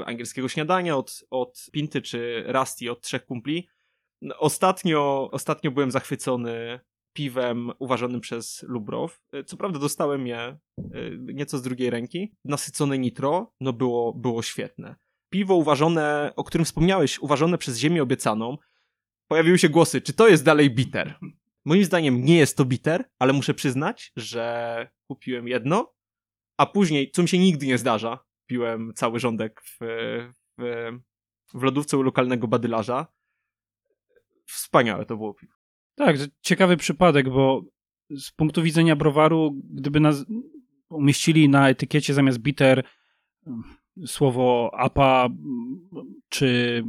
angielskiego 0.07 0.49
śniadania 0.49 0.96
od, 0.96 1.25
od 1.31 1.66
Pinty 1.72 2.03
czy 2.03 2.44
Rusty 2.46 2.90
od 2.90 3.01
trzech 3.01 3.27
kumpli, 3.27 3.68
ostatnio, 4.38 5.29
ostatnio 5.33 5.70
byłem 5.70 5.90
zachwycony 5.90 6.81
piwem 7.12 7.72
uważanym 7.79 8.20
przez 8.20 8.62
Lubrow. 8.62 9.20
Co 9.46 9.57
prawda 9.57 9.79
dostałem 9.79 10.27
je 10.27 10.59
nieco 11.35 11.59
z 11.59 11.62
drugiej 11.62 11.90
ręki. 11.90 12.33
Nasycone 12.44 12.99
nitro, 12.99 13.53
no 13.61 13.72
było, 13.72 14.12
było 14.12 14.42
świetne. 14.42 14.96
Piwo 15.33 15.55
uważone, 15.55 16.33
o 16.37 16.44
którym 16.44 16.64
wspomniałeś, 16.64 17.18
uważone 17.18 17.59
przez 17.59 17.79
Ziemię 17.79 18.03
Obiecaną, 18.03 18.57
pojawiły 19.29 19.59
się 19.59 19.69
głosy, 19.69 20.01
czy 20.01 20.12
to 20.12 20.29
jest 20.29 20.45
dalej 20.45 20.71
bitter? 20.71 21.19
Moim 21.65 21.85
zdaniem 21.85 22.25
nie 22.25 22.37
jest 22.37 22.57
to 22.57 22.65
bitter, 22.65 23.05
ale 23.19 23.33
muszę 23.33 23.55
przyznać, 23.55 24.12
że 24.17 24.89
kupiłem 25.07 25.49
jedno, 25.49 25.95
a 26.57 26.67
później, 26.67 27.11
co 27.11 27.23
mi 27.23 27.29
się 27.29 27.39
nigdy 27.39 27.67
nie 27.67 27.79
zdarza, 27.79 28.19
piłem 28.47 28.93
cały 28.95 29.21
rządek 29.21 29.62
w, 29.65 29.77
w, 30.59 30.91
w 31.55 31.62
lodówce 31.62 31.99
u 31.99 32.03
lokalnego 32.03 32.49
badylarza. 32.49 33.07
Wspaniałe 34.47 35.07
to 35.07 35.17
było 35.17 35.35
piwo. 35.35 35.53
Tak, 35.95 36.17
ciekawy 36.41 36.77
przypadek, 36.77 37.29
bo 37.29 37.62
z 38.11 38.31
punktu 38.31 38.62
widzenia 38.62 38.97
browaru, 38.97 39.61
gdyby 39.71 40.01
nas 40.01 40.25
umieścili 40.89 41.49
na 41.49 41.69
etykiecie 41.69 42.15
zamiast 42.15 42.39
bitter 42.39 42.85
mm, 43.47 43.62
słowo 44.07 44.71
APA 44.75 45.27
mm, 45.27 45.89
czy, 46.29 46.85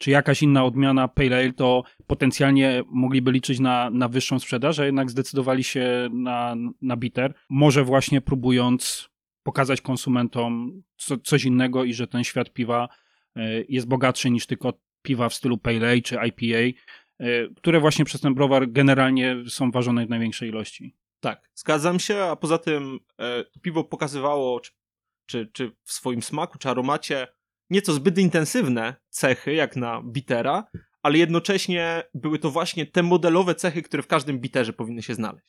czy 0.00 0.10
jakaś 0.10 0.42
inna 0.42 0.64
odmiana 0.64 1.08
Pale 1.08 1.36
Ale, 1.36 1.52
to 1.52 1.82
potencjalnie 2.06 2.82
mogliby 2.86 3.32
liczyć 3.32 3.60
na, 3.60 3.90
na 3.90 4.08
wyższą 4.08 4.38
sprzedaż, 4.38 4.78
a 4.78 4.86
jednak 4.86 5.10
zdecydowali 5.10 5.64
się 5.64 6.08
na, 6.12 6.56
na 6.82 6.96
bitter. 6.96 7.34
Może 7.50 7.84
właśnie 7.84 8.20
próbując 8.20 9.10
pokazać 9.42 9.80
konsumentom 9.80 10.82
co, 10.96 11.18
coś 11.18 11.44
innego 11.44 11.84
i 11.84 11.94
że 11.94 12.06
ten 12.06 12.24
świat 12.24 12.52
piwa 12.52 12.88
e, 13.36 13.62
jest 13.68 13.88
bogatszy 13.88 14.30
niż 14.30 14.46
tylko 14.46 14.72
piwa 15.02 15.28
w 15.28 15.34
stylu 15.34 15.58
Pale 15.58 15.88
Ale 15.88 16.00
czy 16.00 16.16
IPA, 16.28 16.78
E, 17.20 17.48
które 17.48 17.80
właśnie 17.80 18.04
przez 18.04 18.20
ten 18.20 18.34
browar 18.34 18.72
generalnie 18.72 19.36
są 19.48 19.70
ważone 19.70 20.06
w 20.06 20.10
największej 20.10 20.48
ilości. 20.48 20.96
Tak, 21.20 21.50
zgadzam 21.54 22.00
się, 22.00 22.22
a 22.22 22.36
poza 22.36 22.58
tym 22.58 22.98
e, 23.20 23.44
piwo 23.62 23.84
pokazywało, 23.84 24.60
czy, 24.60 24.72
czy, 25.26 25.46
czy 25.52 25.72
w 25.84 25.92
swoim 25.92 26.22
smaku, 26.22 26.58
czy 26.58 26.68
aromacie 26.68 27.26
nieco 27.70 27.92
zbyt 27.92 28.18
intensywne 28.18 28.94
cechy, 29.08 29.54
jak 29.54 29.76
na 29.76 30.02
bitera, 30.02 30.64
ale 31.02 31.18
jednocześnie 31.18 32.02
były 32.14 32.38
to 32.38 32.50
właśnie 32.50 32.86
te 32.86 33.02
modelowe 33.02 33.54
cechy, 33.54 33.82
które 33.82 34.02
w 34.02 34.06
każdym 34.06 34.38
biterze 34.38 34.72
powinny 34.72 35.02
się 35.02 35.14
znaleźć. 35.14 35.46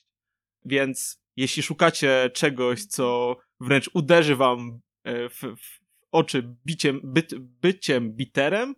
Więc 0.65 1.21
jeśli 1.36 1.63
szukacie 1.63 2.29
czegoś, 2.34 2.86
co 2.86 3.36
wręcz 3.60 3.89
uderzy 3.93 4.36
wam 4.36 4.81
e, 5.03 5.29
w, 5.29 5.39
w 5.39 5.79
oczy 6.12 6.55
biciem, 6.65 6.99
byt, 7.03 7.36
byciem 7.39 8.13
biterem, 8.13 8.75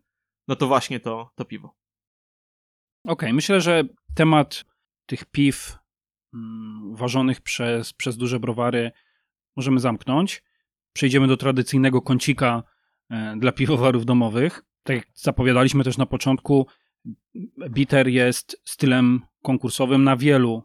no 0.47 0.55
to 0.55 0.67
właśnie 0.67 0.99
to, 0.99 1.31
to 1.35 1.45
piwo. 1.45 1.67
Okej, 1.67 3.13
okay, 3.13 3.33
myślę, 3.33 3.61
że 3.61 3.83
temat 4.15 4.65
tych 5.05 5.25
piw 5.25 5.77
mm, 6.33 6.95
ważonych 6.95 7.41
przez, 7.41 7.93
przez 7.93 8.17
duże 8.17 8.39
browary 8.39 8.91
możemy 9.55 9.79
zamknąć. 9.79 10.43
przejdziemy 10.93 11.27
do 11.27 11.37
tradycyjnego 11.37 12.01
kącika 12.01 12.63
dla 13.37 13.51
piwowarów 13.51 14.05
domowych. 14.05 14.63
Tak 14.83 14.95
jak 14.95 15.07
zapowiadaliśmy 15.13 15.83
też 15.83 15.97
na 15.97 16.05
początku, 16.05 16.67
bitter 17.69 18.07
jest 18.07 18.61
stylem 18.65 19.21
konkursowym 19.41 20.03
na 20.03 20.17
wielu 20.17 20.63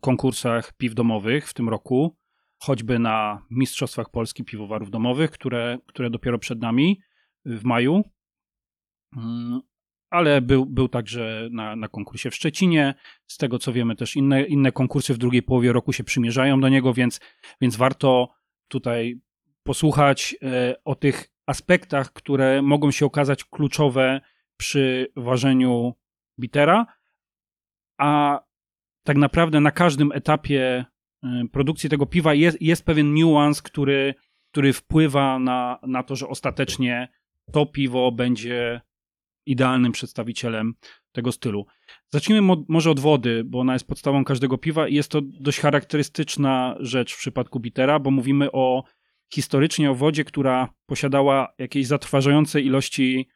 konkursach 0.00 0.72
piw 0.76 0.94
domowych 0.94 1.48
w 1.48 1.54
tym 1.54 1.68
roku, 1.68 2.16
choćby 2.58 2.98
na 2.98 3.46
Mistrzostwach 3.50 4.10
Polski 4.10 4.44
Piwowarów 4.44 4.90
Domowych, 4.90 5.30
które, 5.30 5.78
które 5.86 6.10
dopiero 6.10 6.38
przed 6.38 6.60
nami 6.60 7.00
w 7.44 7.64
maju. 7.64 8.04
Mm, 9.16 9.60
ale 10.10 10.40
był, 10.40 10.66
był 10.66 10.88
także 10.88 11.48
na, 11.52 11.76
na 11.76 11.88
konkursie 11.88 12.30
w 12.30 12.34
Szczecinie. 12.34 12.94
Z 13.26 13.36
tego 13.36 13.58
co 13.58 13.72
wiemy, 13.72 13.96
też 13.96 14.16
inne, 14.16 14.42
inne 14.42 14.72
konkursy 14.72 15.14
w 15.14 15.18
drugiej 15.18 15.42
połowie 15.42 15.72
roku 15.72 15.92
się 15.92 16.04
przymierzają 16.04 16.60
do 16.60 16.68
niego, 16.68 16.94
więc, 16.94 17.20
więc 17.60 17.76
warto 17.76 18.28
tutaj 18.68 19.20
posłuchać 19.62 20.36
e, 20.42 20.74
o 20.84 20.94
tych 20.94 21.31
aspektach, 21.46 22.12
które 22.12 22.62
mogą 22.62 22.90
się 22.90 23.06
okazać 23.06 23.44
kluczowe 23.44 24.20
przy 24.56 25.12
ważeniu 25.16 25.94
bitera, 26.40 26.86
a 27.98 28.40
tak 29.02 29.16
naprawdę 29.16 29.60
na 29.60 29.70
każdym 29.70 30.12
etapie 30.12 30.84
e, 31.22 31.42
produkcji 31.52 31.90
tego 31.90 32.06
piwa 32.06 32.34
jest, 32.34 32.62
jest 32.62 32.84
pewien 32.84 33.14
niuans, 33.14 33.62
który, 33.62 34.14
który 34.52 34.72
wpływa 34.72 35.38
na, 35.38 35.78
na 35.82 36.02
to, 36.02 36.16
że 36.16 36.28
ostatecznie 36.28 37.08
to 37.52 37.66
piwo 37.66 38.12
będzie 38.12 38.80
idealnym 39.46 39.92
przedstawicielem 39.92 40.74
tego 41.12 41.32
stylu. 41.32 41.66
Zacznijmy 42.12 42.56
może 42.68 42.90
od 42.90 43.00
wody, 43.00 43.44
bo 43.44 43.60
ona 43.60 43.72
jest 43.72 43.86
podstawą 43.86 44.24
każdego 44.24 44.58
piwa 44.58 44.88
i 44.88 44.94
jest 44.94 45.10
to 45.10 45.20
dość 45.22 45.60
charakterystyczna 45.60 46.76
rzecz 46.80 47.14
w 47.14 47.18
przypadku 47.18 47.60
bitera, 47.60 47.98
bo 47.98 48.10
mówimy 48.10 48.52
o 48.52 48.84
historycznie 49.34 49.90
o 49.90 49.94
wodzie, 49.94 50.24
która 50.24 50.68
posiadała 50.86 51.52
jakieś 51.58 51.86
zatrważające 51.86 52.60
ilości 52.60 53.28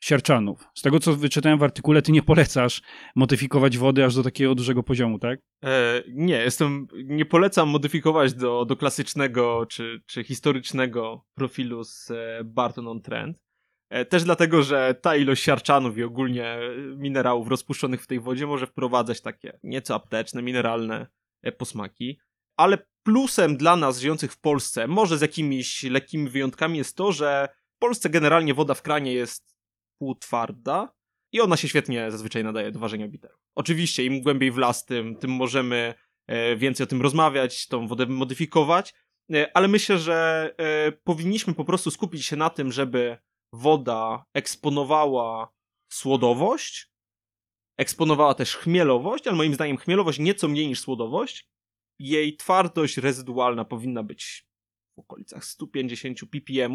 siarczanów. 0.00 0.68
Z 0.74 0.82
tego, 0.82 1.00
co 1.00 1.16
wyczytałem 1.16 1.58
w 1.58 1.62
artykule, 1.62 2.02
ty 2.02 2.12
nie 2.12 2.22
polecasz 2.22 2.82
modyfikować 3.16 3.78
wody 3.78 4.04
aż 4.04 4.14
do 4.14 4.22
takiego 4.22 4.54
dużego 4.54 4.82
poziomu, 4.82 5.18
tak? 5.18 5.40
E, 5.64 6.02
nie, 6.08 6.36
jestem, 6.36 6.86
nie 7.04 7.24
polecam 7.24 7.68
modyfikować 7.68 8.34
do, 8.34 8.64
do 8.64 8.76
klasycznego 8.76 9.66
czy, 9.66 10.02
czy 10.06 10.24
historycznego 10.24 11.24
profilu 11.34 11.84
z 11.84 12.10
e, 12.10 12.44
Barton 12.44 12.88
on 12.88 13.02
Trend. 13.02 13.42
E, 13.90 14.04
też 14.04 14.24
dlatego, 14.24 14.62
że 14.62 14.94
ta 15.02 15.16
ilość 15.16 15.42
siarczanów 15.42 15.98
i 15.98 16.02
ogólnie 16.02 16.58
minerałów 16.96 17.48
rozpuszczonych 17.48 18.02
w 18.02 18.06
tej 18.06 18.20
wodzie 18.20 18.46
może 18.46 18.66
wprowadzać 18.66 19.20
takie 19.20 19.58
nieco 19.62 19.94
apteczne, 19.94 20.42
mineralne 20.42 21.06
e, 21.42 21.52
posmaki. 21.52 22.18
Ale 22.56 22.78
plusem 23.02 23.56
dla 23.56 23.76
nas 23.76 23.98
żyjących 23.98 24.32
w 24.32 24.40
Polsce, 24.40 24.86
może 24.86 25.18
z 25.18 25.20
jakimiś 25.20 25.82
lekkimi 25.82 26.28
wyjątkami, 26.28 26.78
jest 26.78 26.96
to, 26.96 27.12
że 27.12 27.48
w 27.76 27.78
Polsce 27.78 28.10
generalnie 28.10 28.54
woda 28.54 28.74
w 28.74 28.82
kranie 28.82 29.12
jest 29.12 29.56
półtwarda 29.98 30.92
i 31.32 31.40
ona 31.40 31.56
się 31.56 31.68
świetnie 31.68 32.10
zazwyczaj 32.10 32.44
nadaje 32.44 32.70
do 32.70 32.78
ważenia 32.78 33.08
biteru. 33.08 33.38
Oczywiście, 33.54 34.04
im 34.04 34.22
głębiej 34.22 34.52
w 34.52 34.56
las, 34.56 34.84
tym, 34.84 35.16
tym 35.16 35.30
możemy 35.30 35.94
e, 36.26 36.56
więcej 36.56 36.84
o 36.84 36.86
tym 36.86 37.02
rozmawiać, 37.02 37.68
tą 37.68 37.88
wodę 37.88 38.06
modyfikować, 38.06 38.94
ale 39.54 39.68
myślę, 39.68 39.98
że 39.98 40.50
powinniśmy 41.04 41.54
po 41.54 41.64
prostu 41.64 41.90
skupić 41.90 42.26
się 42.26 42.36
na 42.36 42.50
tym, 42.50 42.72
żeby 42.72 43.18
woda 43.52 44.24
eksponowała 44.34 45.52
słodowość, 45.92 46.90
eksponowała 47.78 48.34
też 48.34 48.56
chmielowość, 48.56 49.26
ale 49.26 49.36
moim 49.36 49.54
zdaniem 49.54 49.76
chmielowość 49.76 50.18
nieco 50.18 50.48
mniej 50.48 50.68
niż 50.68 50.80
słodowość. 50.80 51.49
Jej 52.00 52.36
twardość 52.36 52.96
rezydualna 52.96 53.64
powinna 53.64 54.02
być 54.02 54.46
w 54.96 54.98
okolicach 54.98 55.44
150 55.44 56.18
ppm, 56.30 56.74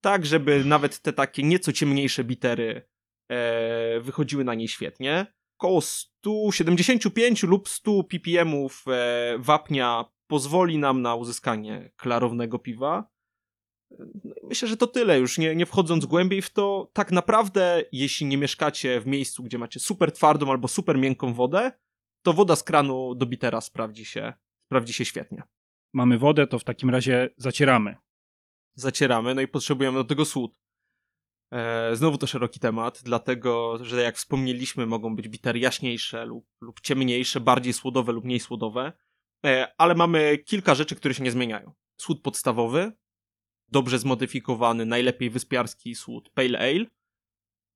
tak 0.00 0.26
żeby 0.26 0.64
nawet 0.64 1.00
te 1.00 1.12
takie 1.12 1.42
nieco 1.42 1.72
ciemniejsze 1.72 2.24
bitery 2.24 2.88
e, 3.28 4.00
wychodziły 4.00 4.44
na 4.44 4.54
niej 4.54 4.68
świetnie. 4.68 5.26
Około 5.58 5.80
175 5.80 7.42
lub 7.42 7.68
100 7.68 8.04
ppm 8.04 8.54
e, 8.86 9.36
wapnia 9.38 10.04
pozwoli 10.26 10.78
nam 10.78 11.02
na 11.02 11.14
uzyskanie 11.14 11.90
klarownego 11.96 12.58
piwa. 12.58 13.10
No 14.24 14.34
myślę, 14.42 14.68
że 14.68 14.76
to 14.76 14.86
tyle 14.86 15.18
już, 15.18 15.38
nie, 15.38 15.56
nie 15.56 15.66
wchodząc 15.66 16.06
głębiej 16.06 16.42
w 16.42 16.50
to, 16.50 16.90
tak 16.92 17.12
naprawdę, 17.12 17.84
jeśli 17.92 18.26
nie 18.26 18.36
mieszkacie 18.36 19.00
w 19.00 19.06
miejscu, 19.06 19.42
gdzie 19.42 19.58
macie 19.58 19.80
super 19.80 20.12
twardą 20.12 20.50
albo 20.50 20.68
super 20.68 20.98
miękką 20.98 21.34
wodę, 21.34 21.72
to 22.22 22.32
woda 22.32 22.56
z 22.56 22.62
kranu 22.62 23.14
do 23.14 23.26
bitera 23.26 23.60
sprawdzi 23.60 24.04
się, 24.04 24.32
sprawdzi 24.72 24.92
się 24.92 25.04
świetnie. 25.04 25.42
Mamy 25.92 26.18
wodę, 26.18 26.46
to 26.46 26.58
w 26.58 26.64
takim 26.64 26.90
razie 26.90 27.30
zacieramy. 27.36 27.96
Zacieramy, 28.74 29.34
no 29.34 29.40
i 29.40 29.48
potrzebujemy 29.48 29.98
do 29.98 30.04
tego 30.04 30.24
słód. 30.24 30.54
E, 31.50 31.96
znowu 31.96 32.18
to 32.18 32.26
szeroki 32.26 32.60
temat, 32.60 33.00
dlatego, 33.04 33.78
że 33.84 34.02
jak 34.02 34.16
wspomnieliśmy, 34.16 34.86
mogą 34.86 35.16
być 35.16 35.28
bitery 35.28 35.58
jaśniejsze 35.58 36.26
lub, 36.26 36.46
lub 36.60 36.80
ciemniejsze, 36.80 37.40
bardziej 37.40 37.72
słodowe 37.72 38.12
lub 38.12 38.24
mniej 38.24 38.40
słodowe, 38.40 38.92
e, 39.46 39.72
ale 39.78 39.94
mamy 39.94 40.38
kilka 40.38 40.74
rzeczy, 40.74 40.96
które 40.96 41.14
się 41.14 41.24
nie 41.24 41.30
zmieniają. 41.30 41.72
Słód 41.96 42.22
podstawowy, 42.22 42.92
dobrze 43.68 43.98
zmodyfikowany, 43.98 44.86
najlepiej 44.86 45.30
wyspiarski 45.30 45.94
słód 45.94 46.30
Pale 46.34 46.58
Ale. 46.58 46.86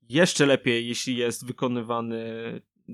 Jeszcze 0.08 0.46
lepiej, 0.46 0.88
jeśli 0.88 1.16
jest 1.16 1.46
wykonywany 1.46 2.22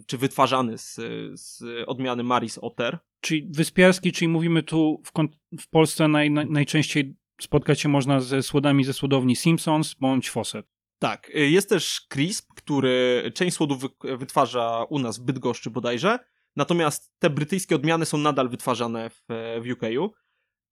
czy 0.07 0.19
wytwarzany 0.19 0.79
z, 0.79 1.01
z 1.41 1.63
odmiany 1.87 2.23
Maris 2.23 2.59
Otter. 2.59 2.99
Czyli 3.23 3.49
wyspiarski, 3.51 4.13
czyli 4.13 4.29
mówimy 4.29 4.63
tu 4.63 5.03
w, 5.05 5.13
w 5.61 5.69
Polsce 5.69 6.09
naj, 6.09 6.31
naj, 6.31 6.47
najczęściej 6.51 7.17
spotkać 7.41 7.81
się 7.81 7.89
można 7.89 8.21
ze 8.21 8.43
słodami 8.43 8.85
ze 8.85 8.93
słodowni 8.93 9.37
Simpsons 9.37 9.95
bądź 9.95 10.31
Fawcett. 10.31 10.67
Tak, 10.99 11.31
jest 11.35 11.69
też 11.69 12.07
Crisp, 12.09 12.49
który 12.57 13.23
część 13.35 13.57
słodów 13.57 13.81
wy, 13.81 14.17
wytwarza 14.17 14.85
u 14.91 14.99
nas 14.99 15.19
w 15.19 15.23
Bydgoszczy 15.23 15.71
bodajże, 15.71 16.19
natomiast 16.57 17.13
te 17.19 17.31
brytyjskie 17.31 17.75
odmiany 17.75 18.07
są 18.07 18.19
nadal 18.19 18.49
wytwarzane 18.49 19.11
w, 19.11 19.23
w 19.63 19.67
UK'u 19.67 20.09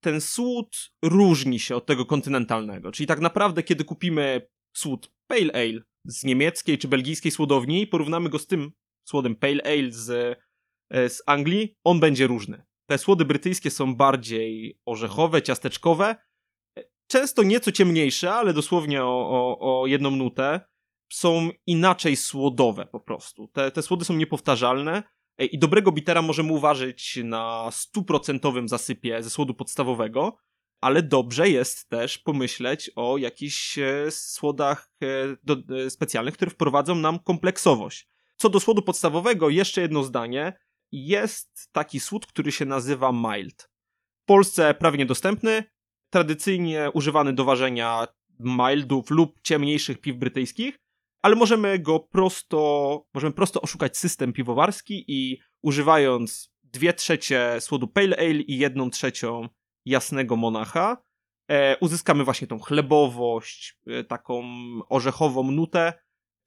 ten 0.01 0.21
słód 0.21 0.93
różni 1.05 1.61
się 1.61 1.77
od 1.77 1.87
tego 1.87 2.07
kontynentalnego. 2.07 2.93
Czyli 2.93 3.07
tak 3.07 3.21
naprawdę, 3.21 3.63
kiedy 3.63 3.85
kupimy 3.85 4.49
słód 4.77 5.13
Pale 5.27 5.53
Ale 5.55 5.81
z 6.05 6.25
niemieckiej 6.25 6.79
czy 6.79 6.89
belgijskiej 6.89 7.33
słodowni, 7.33 7.87
porównamy 7.87 8.29
go 8.29 8.39
z 8.39 8.47
tym 8.47 8.73
słodem 9.09 9.37
Pale 9.37 9.63
Ale 9.65 9.93
z, 9.93 10.39
z 10.91 11.23
Anglii, 11.27 11.77
on 11.85 12.01
będzie 12.01 12.27
różny. 12.27 12.63
Te 12.87 12.99
słody 12.99 13.25
brytyjskie 13.25 13.71
są 13.71 13.95
bardziej 13.95 14.79
orzechowe, 14.87 15.43
ciasteczkowe, 15.43 16.17
często 17.07 17.43
nieco 17.43 17.73
ciemniejsze, 17.73 18.33
ale 18.33 18.53
dosłownie 18.53 19.05
o, 19.05 19.31
o, 19.31 19.81
o 19.83 19.87
jedną 19.87 20.11
nutę. 20.11 20.61
Są 21.13 21.51
inaczej 21.67 22.17
słodowe 22.17 22.87
po 22.87 23.01
prostu. 23.01 23.49
Te, 23.49 23.71
te 23.71 23.83
słody 23.83 24.05
są 24.05 24.15
niepowtarzalne 24.15 25.03
i 25.39 25.59
dobrego 25.59 25.93
bitera 25.93 26.23
możemy 26.23 26.53
uważać 26.53 27.19
na 27.25 27.69
stuprocentowym 27.73 28.69
zasypie 28.69 29.23
ze 29.23 29.31
słodu 29.31 29.55
podstawowego, 29.55 30.37
ale 30.81 31.03
dobrze 31.03 31.49
jest 31.49 31.89
też 31.89 32.19
pomyśleć 32.19 32.91
o 32.97 33.19
jakichś 33.19 33.79
e, 33.79 34.11
słodach 34.11 34.91
e, 35.03 35.07
do, 35.43 35.57
e, 35.77 35.91
specjalnych, 35.91 36.35
które 36.35 36.51
wprowadzą 36.51 36.95
nam 36.95 37.19
kompleksowość. 37.19 38.09
Co 38.37 38.49
do 38.49 38.61
słodu 38.61 38.83
podstawowego, 38.83 39.49
jeszcze 39.49 39.81
jedno 39.81 40.03
zdanie. 40.05 40.59
Jest 40.93 41.69
taki 41.73 42.01
słód, 42.01 42.27
który 42.27 42.53
się 42.53 42.65
nazywa 42.65 43.13
mild. 43.13 43.71
W 44.23 44.25
Polsce 44.27 44.75
prawie 44.75 44.99
niedostępny, 44.99 45.65
tradycyjnie 46.11 46.91
używany 46.95 47.33
do 47.33 47.45
ważenia 47.45 48.07
mildów 48.41 49.11
lub 49.11 49.41
ciemniejszych 49.43 50.01
piw 50.01 50.17
brytyjskich, 50.17 50.79
ale 51.23 51.37
możemy 51.37 51.79
go 51.79 52.01
prosto, 52.01 53.05
możemy 53.15 53.33
prosto 53.33 53.61
oszukać 53.61 53.97
system 53.97 54.33
piwowarski 54.33 55.05
i 55.09 55.39
używając 55.63 56.53
dwie 56.65 56.93
trzecie 56.93 57.57
słodu 57.61 57.89
Pale 57.89 58.17
Ale 58.17 58.31
i 58.31 58.59
jedną 58.59 58.91
trzecią 58.91 59.49
jasnego 59.85 60.37
monacha, 60.37 60.97
e, 61.51 61.77
uzyskamy 61.79 62.25
właśnie 62.25 62.47
tą 62.47 62.59
chlebowość, 62.59 63.79
e, 63.87 64.05
taką 64.05 64.45
orzechową 64.89 65.51
nutę. 65.51 65.93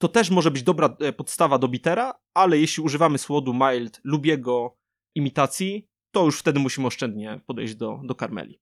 To 0.04 0.08
też 0.08 0.30
może 0.30 0.52
być 0.52 0.64
dobra 0.64 0.98
e, 1.00 1.14
podstawa 1.14 1.58
do 1.58 1.68
bitera, 1.68 2.14
ale 2.34 2.60
jeśli 2.60 2.84
używamy 2.84 3.18
słodu 3.18 3.54
mild 3.54 4.02
lub 4.04 4.26
jego 4.26 4.78
imitacji, 5.16 5.88
to 6.12 6.26
już 6.26 6.40
wtedy 6.40 6.60
musimy 6.60 6.88
oszczędnie 6.88 7.42
podejść 7.46 7.76
do, 7.76 8.00
do 8.04 8.16
karmeli 8.16 8.60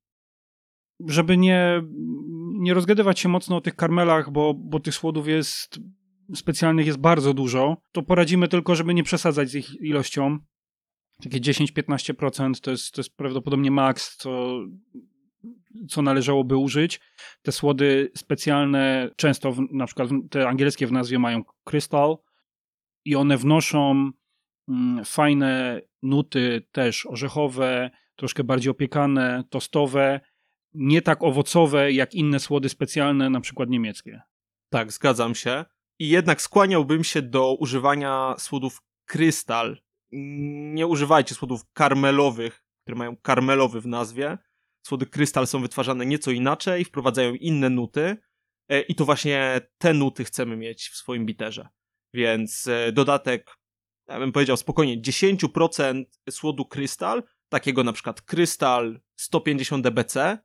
żeby 1.08 1.38
nie, 1.38 1.84
nie 2.54 2.74
rozgadywać 2.74 3.20
się 3.20 3.30
mocno 3.30 3.56
o 3.56 3.62
tych 3.62 3.76
karmelach, 3.76 4.32
bo, 4.32 4.54
bo 4.54 4.80
tych 4.80 4.96
słodów 4.96 5.28
jest 5.28 5.80
specjalnych 6.36 6.86
jest 6.86 7.00
bardzo 7.00 7.34
dużo, 7.34 7.78
to 7.92 8.02
poradzimy 8.02 8.48
tylko, 8.48 8.76
żeby 8.76 8.94
nie 8.94 9.04
przesadzać 9.04 9.50
z 9.50 9.56
ich 9.56 9.82
ilością. 9.82 10.40
Takie 11.24 11.40
10-15% 11.40 12.60
to 12.62 12.72
jest, 12.72 12.92
to 12.94 13.02
jest 13.02 13.16
prawdopodobnie 13.16 13.72
maks, 13.72 14.18
co, 14.18 14.60
co 15.90 16.02
należałoby 16.02 16.58
użyć. 16.58 17.00
Te 17.42 17.52
słody 17.52 18.12
specjalne, 18.16 19.10
często 19.16 19.52
w, 19.52 19.60
na 19.72 19.86
przykład 19.86 20.10
te 20.30 20.48
angielskie 20.48 20.88
w 20.88 20.92
nazwie 20.92 21.20
mają 21.20 21.44
crystal 21.64 22.18
i 23.06 23.16
one 23.16 23.38
wnoszą 23.38 24.12
mm, 24.70 25.06
fajne 25.06 25.82
nuty 26.02 26.68
też 26.72 27.06
orzechowe, 27.06 27.92
troszkę 28.16 28.44
bardziej 28.44 28.72
opiekane, 28.72 29.44
tostowe, 29.50 30.20
nie 30.74 31.02
tak 31.02 31.24
owocowe 31.24 31.92
jak 31.92 32.14
inne 32.14 32.40
słody 32.40 32.70
specjalne, 32.70 33.30
na 33.30 33.42
przykład 33.42 33.70
niemieckie. 33.70 34.22
Tak, 34.70 34.92
zgadzam 34.92 35.36
się. 35.36 35.66
I 36.00 36.10
jednak 36.10 36.42
skłaniałbym 36.42 37.04
się 37.04 37.22
do 37.22 37.56
używania 37.56 38.36
słodów 38.38 38.82
krystal. 39.06 39.82
Nie 40.74 40.88
używajcie 40.88 41.36
słodów 41.36 41.62
karmelowych, 41.74 42.64
które 42.84 42.98
mają 42.98 43.18
karmelowy 43.18 43.82
w 43.82 43.88
nazwie. 43.88 44.38
Słody 44.88 45.06
krystal 45.06 45.48
są 45.48 45.62
wytwarzane 45.62 46.06
nieco 46.06 46.32
inaczej, 46.32 46.86
wprowadzają 46.86 47.34
inne 47.34 47.70
nuty 47.70 48.18
e, 48.70 48.82
i 48.82 48.96
to 48.96 49.06
właśnie 49.06 49.62
te 49.78 49.94
nuty 49.94 50.24
chcemy 50.24 50.58
mieć 50.58 50.90
w 50.90 50.96
swoim 50.96 51.26
biterze. 51.26 51.70
Więc 52.14 52.68
e, 52.68 52.92
dodatek, 52.92 53.58
ja 54.08 54.20
bym 54.20 54.32
powiedział 54.32 54.58
spokojnie, 54.58 55.02
10% 55.02 56.04
słodu 56.30 56.66
krystal, 56.66 57.24
takiego 57.50 57.84
na 57.84 57.94
przykład 57.94 58.22
krystal 58.22 59.02
150 59.16 59.84
dBc, 59.84 60.38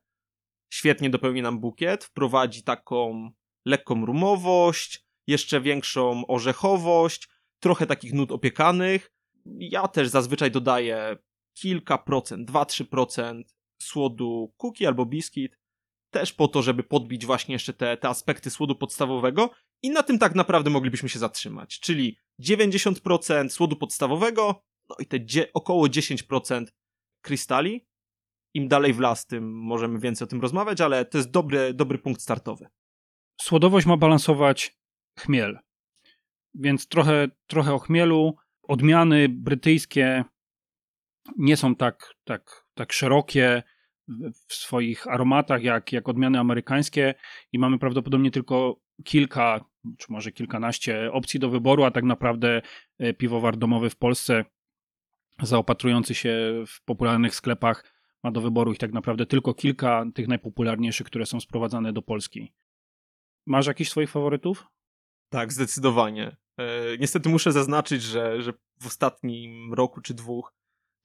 świetnie 0.73 1.09
dopełni 1.09 1.41
nam 1.41 1.59
bukiet, 1.59 2.03
wprowadzi 2.03 2.63
taką 2.63 3.31
lekką 3.65 4.05
rumowość, 4.05 5.05
jeszcze 5.27 5.61
większą 5.61 6.27
orzechowość, 6.27 7.29
trochę 7.59 7.85
takich 7.85 8.13
nut 8.13 8.31
opiekanych. 8.31 9.11
Ja 9.45 9.87
też 9.87 10.07
zazwyczaj 10.07 10.51
dodaję 10.51 11.17
kilka 11.53 11.97
procent, 11.97 12.51
2-3% 12.51 13.43
słodu 13.81 14.53
cookie 14.57 14.87
albo 14.87 15.05
biskit, 15.05 15.57
też 16.13 16.33
po 16.33 16.47
to, 16.47 16.61
żeby 16.61 16.83
podbić 16.83 17.25
właśnie 17.25 17.55
jeszcze 17.55 17.73
te, 17.73 17.97
te 17.97 18.09
aspekty 18.09 18.49
słodu 18.49 18.75
podstawowego 18.75 19.49
i 19.83 19.89
na 19.89 20.03
tym 20.03 20.19
tak 20.19 20.35
naprawdę 20.35 20.69
moglibyśmy 20.69 21.09
się 21.09 21.19
zatrzymać, 21.19 21.79
czyli 21.79 22.17
90% 22.41 23.49
słodu 23.49 23.75
podstawowego, 23.75 24.63
no 24.89 24.95
i 24.99 25.05
te 25.05 25.17
około 25.53 25.87
10% 25.87 26.65
krystali. 27.21 27.87
Im 28.53 28.67
dalej 28.67 28.93
w 28.93 28.99
las, 28.99 29.25
tym 29.25 29.53
możemy 29.53 29.99
więcej 29.99 30.25
o 30.25 30.29
tym 30.29 30.41
rozmawiać, 30.41 30.81
ale 30.81 31.05
to 31.05 31.17
jest 31.17 31.31
dobry, 31.31 31.73
dobry 31.73 31.97
punkt 31.97 32.21
startowy. 32.21 32.67
Słodowość 33.41 33.85
ma 33.85 33.97
balansować 33.97 34.77
chmiel, 35.19 35.59
więc 36.53 36.87
trochę, 36.87 37.27
trochę 37.47 37.73
o 37.73 37.79
chmielu. 37.79 38.35
Odmiany 38.63 39.29
brytyjskie 39.29 40.23
nie 41.37 41.57
są 41.57 41.75
tak, 41.75 42.13
tak, 42.23 42.66
tak 42.77 42.93
szerokie 42.93 43.63
w 44.47 44.53
swoich 44.53 45.07
aromatach 45.07 45.63
jak, 45.63 45.91
jak 45.91 46.09
odmiany 46.09 46.39
amerykańskie 46.39 47.15
i 47.51 47.59
mamy 47.59 47.79
prawdopodobnie 47.79 48.31
tylko 48.31 48.79
kilka, 49.03 49.65
czy 49.97 50.07
może 50.09 50.31
kilkanaście 50.31 51.11
opcji 51.11 51.39
do 51.39 51.49
wyboru, 51.49 51.83
a 51.83 51.91
tak 51.91 52.03
naprawdę 52.03 52.61
e, 52.99 53.13
piwowar 53.13 53.57
domowy 53.57 53.89
w 53.89 53.95
Polsce 53.95 54.45
zaopatrujący 55.41 56.15
się 56.15 56.63
w 56.67 56.83
popularnych 56.83 57.35
sklepach 57.35 57.93
ma 58.23 58.31
do 58.31 58.41
wyboru 58.41 58.71
ich 58.71 58.77
tak 58.77 58.93
naprawdę 58.93 59.25
tylko 59.25 59.53
kilka 59.53 60.05
tych 60.13 60.27
najpopularniejszych, 60.27 61.07
które 61.07 61.25
są 61.25 61.39
sprowadzane 61.39 61.93
do 61.93 62.01
Polski. 62.01 62.53
Masz 63.45 63.67
jakiś 63.67 63.89
swoich 63.89 64.09
faworytów? 64.09 64.67
Tak, 65.29 65.53
zdecydowanie. 65.53 66.37
E, 66.57 66.97
niestety 66.99 67.29
muszę 67.29 67.51
zaznaczyć, 67.51 68.01
że, 68.01 68.41
że 68.41 68.53
w 68.81 68.87
ostatnim 68.87 69.73
roku 69.73 70.01
czy 70.01 70.13
dwóch 70.13 70.53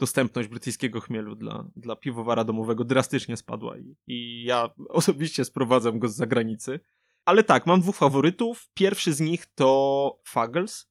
dostępność 0.02 0.48
brytyjskiego 0.48 1.00
chmielu 1.00 1.34
dla, 1.36 1.64
dla 1.76 1.96
piwowara 1.96 2.44
domowego 2.44 2.84
drastycznie 2.84 3.36
spadła 3.36 3.78
i, 3.78 3.96
i 4.06 4.44
ja 4.44 4.70
osobiście 5.00 5.44
sprowadzam 5.44 5.98
go 5.98 6.08
z 6.08 6.16
zagranicy. 6.16 6.80
Ale 7.24 7.44
tak, 7.44 7.66
mam 7.66 7.80
dwóch 7.80 7.96
faworytów. 7.96 8.70
Pierwszy 8.74 9.12
z 9.12 9.20
nich 9.20 9.46
to 9.54 10.20
Fuggles, 10.26 10.90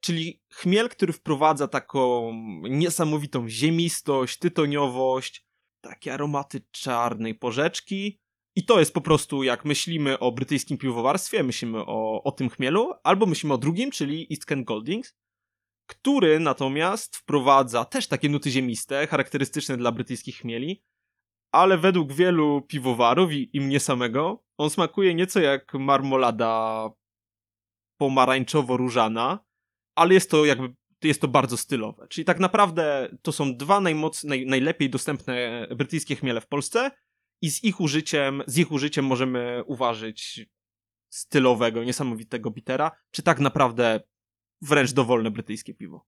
czyli 0.00 0.42
chmiel, 0.52 0.88
który 0.88 1.12
wprowadza 1.12 1.68
taką 1.68 2.32
niesamowitą 2.62 3.48
ziemistość, 3.48 4.38
tytoniowość, 4.38 5.46
takie 5.80 6.14
aromaty 6.14 6.60
czarnej 6.70 7.34
porzeczki. 7.34 8.20
I 8.56 8.64
to 8.64 8.78
jest 8.78 8.94
po 8.94 9.00
prostu, 9.00 9.42
jak 9.42 9.64
myślimy 9.64 10.18
o 10.18 10.32
brytyjskim 10.32 10.78
piwowarstwie, 10.78 11.42
myślimy 11.42 11.78
o, 11.78 12.22
o 12.22 12.32
tym 12.32 12.50
chmielu, 12.50 12.92
albo 13.04 13.26
myślimy 13.26 13.54
o 13.54 13.58
drugim, 13.58 13.90
czyli 13.90 14.26
East 14.30 14.44
Kent 14.44 14.66
Goldings, 14.66 15.14
który 15.94 16.40
natomiast 16.40 17.16
wprowadza 17.16 17.84
też 17.84 18.06
takie 18.08 18.28
nuty 18.28 18.50
ziemiste, 18.50 19.06
charakterystyczne 19.06 19.76
dla 19.76 19.92
brytyjskich 19.92 20.36
chmieli, 20.36 20.84
ale 21.52 21.78
według 21.78 22.12
wielu 22.12 22.62
piwowarów 22.62 23.32
i, 23.32 23.56
i 23.56 23.60
mnie 23.60 23.80
samego, 23.80 24.44
on 24.58 24.70
smakuje 24.70 25.14
nieco 25.14 25.40
jak 25.40 25.74
marmolada 25.74 26.88
pomarańczowo-różana, 28.00 29.38
ale 29.94 30.14
jest 30.14 30.30
to 30.30 30.44
jakby 30.44 30.74
jest 31.02 31.20
to 31.20 31.28
bardzo 31.28 31.56
stylowe. 31.56 32.06
Czyli 32.08 32.24
tak 32.24 32.38
naprawdę 32.38 33.08
to 33.22 33.32
są 33.32 33.56
dwa 33.56 33.80
najmoc, 33.80 34.24
naj, 34.24 34.46
najlepiej 34.46 34.90
dostępne 34.90 35.66
brytyjskie 35.76 36.16
chmiele 36.16 36.40
w 36.40 36.46
Polsce 36.46 36.90
i 37.42 37.50
z 37.50 37.64
ich 37.64 37.80
użyciem, 37.80 38.42
z 38.46 38.58
ich 38.58 38.72
użyciem 38.72 39.04
możemy 39.04 39.62
uważać 39.66 40.40
stylowego, 41.12 41.84
niesamowitego 41.84 42.50
bitera, 42.50 42.90
czy 43.10 43.22
tak 43.22 43.40
naprawdę 43.40 44.00
wręcz 44.62 44.92
dowolne 44.92 45.30
brytyjskie 45.30 45.74
piwo. 45.74 46.06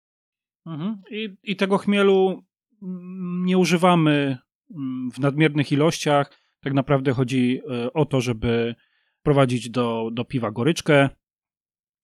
Mhm. 0.65 1.01
I, 1.11 1.37
I 1.43 1.55
tego 1.55 1.77
chmielu 1.77 2.43
nie 3.45 3.57
używamy 3.57 4.37
mm, 4.71 5.11
w 5.11 5.19
nadmiernych 5.19 5.71
ilościach. 5.71 6.31
Tak 6.59 6.73
naprawdę 6.73 7.13
chodzi 7.13 7.61
e, 7.71 7.93
o 7.93 8.05
to, 8.05 8.21
żeby 8.21 8.75
prowadzić 9.23 9.69
do, 9.69 10.09
do 10.13 10.25
piwa 10.25 10.51
goryczkę. 10.51 11.09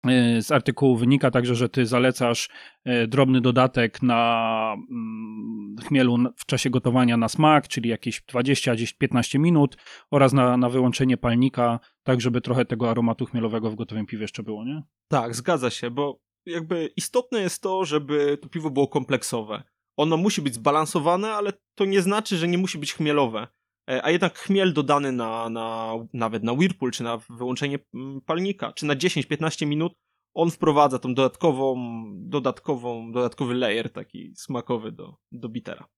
E, 0.07 0.43
z 0.43 0.53
artykułu 0.53 0.97
wynika 0.97 1.31
także, 1.31 1.55
że 1.55 1.69
ty 1.69 1.87
zalecasz 1.87 2.49
e, 2.85 3.07
drobny 3.07 3.41
dodatek 3.41 4.03
na 4.03 4.75
mm, 4.91 5.77
chmielu 5.85 6.17
w 6.37 6.47
czasie 6.47 6.71
gotowania 6.71 7.17
na 7.17 7.29
smak, 7.29 7.69
czyli 7.69 7.91
jakieś 7.91 8.23
20-15 8.23 9.39
minut 9.39 9.77
oraz 10.11 10.33
na, 10.33 10.57
na 10.57 10.69
wyłączenie 10.69 11.17
palnika, 11.17 11.81
tak 12.03 12.21
żeby 12.21 12.41
trochę 12.41 12.65
tego 12.65 12.91
aromatu 12.91 13.27
chmielowego 13.27 13.71
w 13.71 13.75
gotowym 13.75 14.07
piwie 14.07 14.23
jeszcze 14.23 14.43
było, 14.43 14.65
nie? 14.65 14.83
Tak, 15.09 15.35
zgadza 15.35 15.71
się, 15.71 15.91
bo 15.91 16.24
jakby 16.47 16.91
istotne 16.97 17.41
jest 17.41 17.63
to, 17.63 17.85
żeby 17.85 18.39
to 18.43 18.49
piwo 18.49 18.71
było 18.71 18.89
kompleksowe. 18.89 19.63
Ono 19.97 20.17
musi 20.17 20.43
być 20.43 20.55
zbalansowane, 20.55 21.33
ale 21.33 21.53
to 21.75 21.85
nie 21.85 22.03
znaczy, 22.03 22.37
że 22.37 22.49
nie 22.49 22.59
musi 22.59 22.79
być 22.79 22.95
chmielowe. 22.95 23.49
E, 23.91 24.05
a 24.05 24.11
jednak 24.11 24.39
chmiel 24.39 24.73
dodany 24.73 25.13
na, 25.13 25.49
na 25.49 25.93
nawet 26.13 26.43
na 26.43 26.53
whirlpool, 26.53 26.91
czy 26.91 27.03
na 27.03 27.17
wyłączenie 27.17 27.79
mm, 27.95 28.21
palnika, 28.21 28.73
czy 28.73 28.87
na 28.87 28.97
10-15 28.97 29.67
minut, 29.67 29.95
on 30.35 30.51
wprowadza 30.51 30.99
tą 30.99 31.15
dodatkową, 31.15 31.77
dodatkową, 32.15 33.13
dodatkowy 33.13 33.55
layer 33.55 33.93
taki 33.93 34.33
smakowy 34.37 34.93
do, 34.93 35.17
do 35.33 35.49
bitera. 35.49 35.89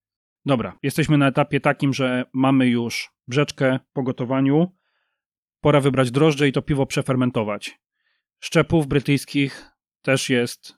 Dobra, 0.46 0.78
jesteśmy 0.82 1.18
na 1.18 1.28
etapie 1.28 1.60
takim, 1.60 1.94
że 1.94 2.24
mamy 2.32 2.66
już 2.66 3.10
brzeczkę 3.28 3.78
po 3.92 4.02
gotowaniu. 4.02 4.76
Pora 5.60 5.80
wybrać 5.80 6.10
drożdże 6.10 6.48
i 6.48 6.52
to 6.52 6.62
piwo 6.62 6.86
przefermentować. 6.86 7.80
Szczepów 8.40 8.86
brytyjskich 8.86 9.75
też 10.06 10.30
jest 10.30 10.74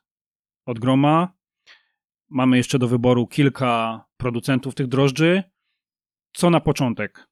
od 0.67 0.79
groma. 0.79 1.33
Mamy 2.29 2.57
jeszcze 2.57 2.79
do 2.79 2.89
wyboru 2.89 3.27
kilka 3.27 4.05
producentów 4.17 4.75
tych 4.75 4.87
drożdży. 4.87 5.43
Co 6.33 6.51
na 6.51 6.61
początek? 6.61 7.29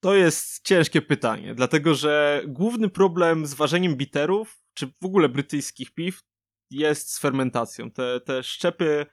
To 0.00 0.14
jest 0.14 0.64
ciężkie 0.64 1.02
pytanie, 1.02 1.54
dlatego 1.54 1.94
że 1.94 2.42
główny 2.46 2.88
problem 2.88 3.46
z 3.46 3.54
ważeniem 3.54 3.96
biterów, 3.96 4.62
czy 4.74 4.86
w 4.86 5.06
ogóle 5.06 5.28
brytyjskich 5.28 5.94
piw, 5.94 6.22
jest 6.70 7.12
z 7.12 7.18
fermentacją. 7.20 7.90
Te, 7.90 8.20
te 8.20 8.42
szczepy 8.42 9.06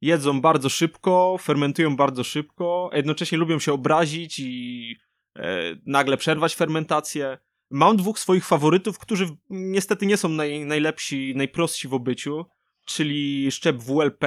jedzą 0.00 0.40
bardzo 0.40 0.68
szybko, 0.68 1.36
fermentują 1.40 1.96
bardzo 1.96 2.24
szybko, 2.24 2.90
a 2.92 2.96
jednocześnie 2.96 3.38
lubią 3.38 3.58
się 3.58 3.72
obrazić 3.72 4.38
i 4.38 4.96
e, 5.36 5.76
nagle 5.86 6.16
przerwać 6.16 6.54
fermentację. 6.54 7.38
Mam 7.72 7.96
dwóch 7.96 8.18
swoich 8.18 8.46
faworytów, 8.46 8.98
którzy 8.98 9.36
niestety 9.50 10.06
nie 10.06 10.16
są 10.16 10.28
naj, 10.28 10.64
najlepsi, 10.64 11.34
najprostsi 11.36 11.88
w 11.88 11.94
obyciu, 11.94 12.46
czyli 12.86 13.50
szczep 13.52 13.76
WLP 13.76 14.24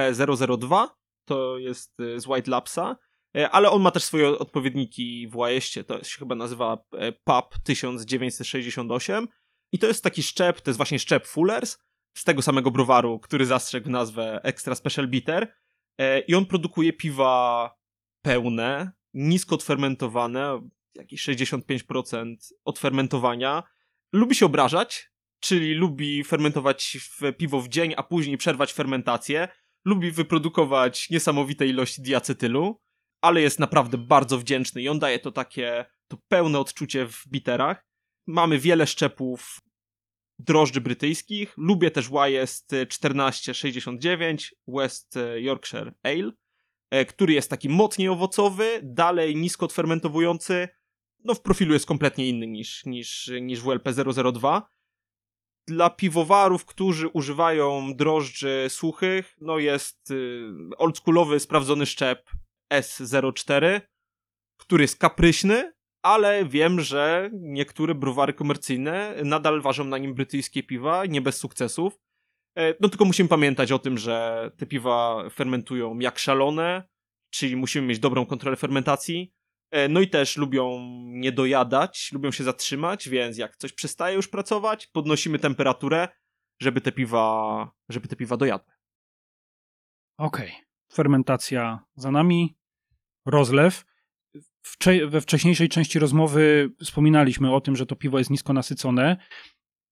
002, 0.58 0.96
to 1.24 1.58
jest 1.58 2.00
e, 2.00 2.20
z 2.20 2.26
White 2.26 2.50
Lapsa, 2.50 2.96
e, 3.36 3.50
ale 3.50 3.70
on 3.70 3.82
ma 3.82 3.90
też 3.90 4.04
swoje 4.04 4.38
odpowiedniki 4.38 5.28
w 5.28 5.36
Łajeście, 5.36 5.84
to 5.84 6.04
się 6.04 6.18
chyba 6.18 6.34
nazywa 6.34 6.78
e, 6.92 7.12
PAP 7.12 7.54
1968 7.64 9.28
i 9.72 9.78
to 9.78 9.86
jest 9.86 10.04
taki 10.04 10.22
szczep, 10.22 10.60
to 10.60 10.70
jest 10.70 10.76
właśnie 10.76 10.98
szczep 10.98 11.26
Fullers 11.26 11.78
z 12.16 12.24
tego 12.24 12.42
samego 12.42 12.70
browaru, 12.70 13.18
który 13.18 13.46
zastrzegł 13.46 13.90
nazwę 13.90 14.40
Extra 14.42 14.74
Special 14.74 15.08
Bitter 15.08 15.54
i 16.28 16.34
on 16.34 16.46
produkuje 16.46 16.92
piwa 16.92 17.70
pełne, 18.22 18.92
nisko 19.14 19.54
odfermentowane, 19.54 20.68
jakieś 20.96 21.22
65% 21.22 22.36
odfermentowania. 22.64 23.62
Lubi 24.12 24.34
się 24.34 24.46
obrażać, 24.46 25.10
czyli 25.40 25.74
lubi 25.74 26.24
fermentować 26.24 26.98
w 27.00 27.32
piwo 27.32 27.60
w 27.60 27.68
dzień, 27.68 27.94
a 27.96 28.02
później 28.02 28.38
przerwać 28.38 28.72
fermentację. 28.72 29.48
Lubi 29.84 30.10
wyprodukować 30.10 31.10
niesamowite 31.10 31.66
ilości 31.66 32.02
diacetylu, 32.02 32.80
ale 33.20 33.40
jest 33.40 33.58
naprawdę 33.58 33.98
bardzo 33.98 34.38
wdzięczny 34.38 34.82
i 34.82 34.88
on 34.88 34.98
daje 34.98 35.18
to 35.18 35.32
takie, 35.32 35.84
to 36.08 36.16
pełne 36.28 36.58
odczucie 36.58 37.06
w 37.06 37.22
biterach. 37.28 37.86
Mamy 38.26 38.58
wiele 38.58 38.86
szczepów 38.86 39.60
drożdży 40.38 40.80
brytyjskich. 40.80 41.54
Lubię 41.56 41.90
też 41.90 42.10
YS 42.28 42.66
1469, 42.66 44.54
West 44.68 45.18
Yorkshire 45.36 45.94
Ale. 46.02 46.32
e, 46.90 47.04
który 47.04 47.32
jest 47.32 47.50
taki 47.50 47.68
mocniej 47.68 48.08
owocowy, 48.08 48.80
dalej 48.82 49.36
nisko 49.36 49.66
odfermentowujący, 49.66 50.68
no 51.26 51.34
w 51.34 51.42
profilu 51.42 51.72
jest 51.72 51.86
kompletnie 51.86 52.28
inny 52.28 52.46
niż, 52.46 52.84
niż, 52.86 53.30
niż 53.40 53.60
WLP 53.60 53.88
002. 54.32 54.68
Dla 55.68 55.90
piwowarów, 55.90 56.64
którzy 56.64 57.08
używają 57.08 57.94
drożdży 57.94 58.66
suchych, 58.68 59.36
no 59.40 59.58
jest 59.58 60.10
y, 60.10 60.48
oldschoolowy, 60.78 61.40
sprawdzony 61.40 61.86
szczep 61.86 62.30
S04, 62.72 63.80
który 64.56 64.84
jest 64.84 64.98
kapryśny, 64.98 65.72
ale 66.02 66.44
wiem, 66.44 66.80
że 66.80 67.30
niektóre 67.32 67.94
browary 67.94 68.32
komercyjne 68.32 69.14
nadal 69.24 69.62
ważą 69.62 69.84
na 69.84 69.98
nim 69.98 70.14
brytyjskie 70.14 70.62
piwa, 70.62 71.06
nie 71.06 71.20
bez 71.20 71.36
sukcesów. 71.36 71.98
E, 72.58 72.74
no 72.80 72.88
tylko 72.88 73.04
musimy 73.04 73.28
pamiętać 73.28 73.72
o 73.72 73.78
tym, 73.78 73.98
że 73.98 74.50
te 74.56 74.66
piwa 74.66 75.28
fermentują 75.30 75.98
jak 75.98 76.18
szalone, 76.18 76.88
czyli 77.30 77.56
musimy 77.56 77.86
mieć 77.86 77.98
dobrą 77.98 78.26
kontrolę 78.26 78.56
fermentacji. 78.56 79.32
E, 79.70 79.88
no 79.88 80.00
i 80.00 80.08
też 80.08 80.36
lubią 80.36 80.80
nie 81.04 81.32
dojadać, 81.32 82.12
lubią 82.12 82.30
się 82.30 82.44
zatrzymać, 82.44 83.08
więc 83.08 83.38
jak 83.38 83.56
coś 83.56 83.72
przestaje 83.72 84.16
już 84.16 84.28
pracować, 84.28 84.86
podnosimy 84.86 85.38
temperaturę, 85.38 86.08
żeby 86.60 86.80
te 86.80 86.92
piwa, 86.92 87.70
żeby 87.88 88.08
te 88.08 88.16
piwa 88.16 88.36
dojadły. 88.36 88.74
Okej. 90.18 90.48
Okay. 90.48 90.66
Fermentacja 90.92 91.84
za 91.96 92.10
nami, 92.10 92.56
rozlew 93.26 93.84
we 95.06 95.20
wcześniejszej 95.20 95.68
części 95.68 95.98
rozmowy 95.98 96.70
wspominaliśmy 96.84 97.54
o 97.54 97.60
tym, 97.60 97.76
że 97.76 97.86
to 97.86 97.96
piwo 97.96 98.18
jest 98.18 98.30
nisko 98.30 98.52
nasycone. 98.52 99.16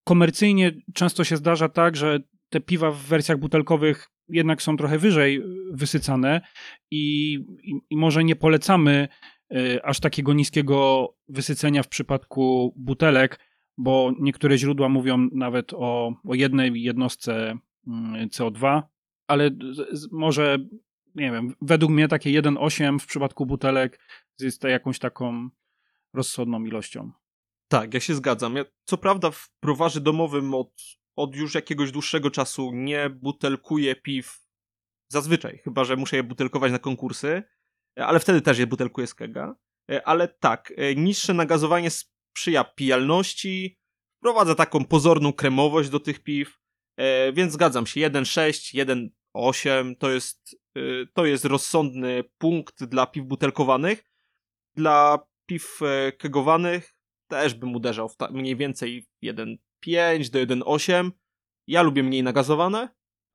Komercyjnie 0.05 0.73
często 0.95 1.25
się 1.25 1.37
zdarza 1.37 1.69
tak, 1.69 1.97
że 1.97 2.21
te 2.49 2.61
piwa 2.61 2.91
w 2.91 2.99
wersjach 2.99 3.39
butelkowych 3.39 4.09
jednak 4.29 4.63
są 4.63 4.77
trochę 4.77 4.99
wyżej 4.99 5.43
wysycane 5.73 6.41
i, 6.91 7.35
i, 7.63 7.73
i 7.91 7.97
może 7.97 8.25
nie 8.25 8.37
polecamy 8.37 9.09
aż 9.83 10.01
takiego 10.01 10.33
niskiego 10.33 11.09
wysycenia 11.29 11.83
w 11.83 11.89
przypadku 11.89 12.75
butelek, 12.77 13.41
bo 13.79 14.13
niektóre 14.21 14.59
źródła 14.59 14.89
mówią 14.89 15.29
nawet 15.33 15.73
o, 15.73 16.15
o 16.25 16.35
jednej 16.35 16.83
jednostce 16.83 17.59
y, 17.87 17.91
CO2, 18.27 18.83
ale 19.27 19.51
może 20.13 20.59
nie 21.15 21.33
wiem, 21.33 21.55
według 21.61 21.93
mnie 21.93 22.09
takie 22.09 22.43
1,8 22.43 22.99
w 22.99 23.07
przypadku 23.07 23.47
butelek 23.47 24.01
jest 24.41 24.65
jakąś 24.65 24.99
taką 24.99 25.49
rozsądną 26.15 26.65
ilością. 26.65 27.13
Tak, 27.69 27.95
ja 27.95 28.01
się 28.01 28.15
zgadzam. 28.15 28.57
Ja, 28.57 28.65
co 28.85 28.99
prawda 28.99 29.31
w 29.31 29.51
browarze 29.63 30.01
domowym 30.01 30.55
od, 30.55 30.73
od 31.17 31.37
już 31.37 31.55
jakiegoś 31.55 31.93
dłuższego 31.93 32.31
czasu 32.31 32.71
nie 32.73 33.11
butelkuję 33.11 33.97
piw 33.97 34.45
zazwyczaj, 35.09 35.61
chyba 35.65 35.85
że 35.85 35.97
muszę 35.97 36.17
je 36.17 36.23
butelkować 36.23 36.73
na 36.73 36.79
konkursy, 36.79 37.43
ale 37.97 38.21
wtedy 38.21 38.41
też 38.41 38.59
je 38.59 38.67
butelkuję 38.67 39.07
z 39.07 39.15
kega. 39.15 39.57
Ale 40.05 40.29
tak, 40.29 40.73
niższe 40.97 41.35
nagazowanie 41.35 41.91
sprzyja 41.91 42.65
pijalności, 42.65 43.79
wprowadza 44.19 44.55
taką 44.55 44.85
pozorną 44.85 45.33
kremowość 45.33 45.91
do 45.91 46.01
tych 46.01 46.23
piw, 46.23 46.59
więc 47.33 47.53
zgadzam 47.53 47.87
się, 47.87 48.01
1,6, 48.01 48.85
1,8 49.37 49.97
to 49.99 50.11
jest, 50.11 50.57
to 51.15 51.25
jest 51.27 51.45
rozsądny 51.45 52.25
punkt 52.39 52.85
dla 52.85 53.07
piw 53.07 53.25
butelkowanych, 53.25 54.05
dla 54.77 55.19
piw 55.47 55.81
e, 55.83 56.13
kegowanych 56.13 56.95
też 57.31 57.55
bym 57.55 57.75
uderzał 57.75 58.09
w 58.09 58.17
mniej 58.31 58.57
więcej 58.57 59.07
1.5 59.25 60.31
do 60.31 60.39
1.8. 60.39 61.11
Ja 61.67 61.83
lubię 61.83 62.03
mniej 62.03 62.23
nagazowane, 62.23 62.89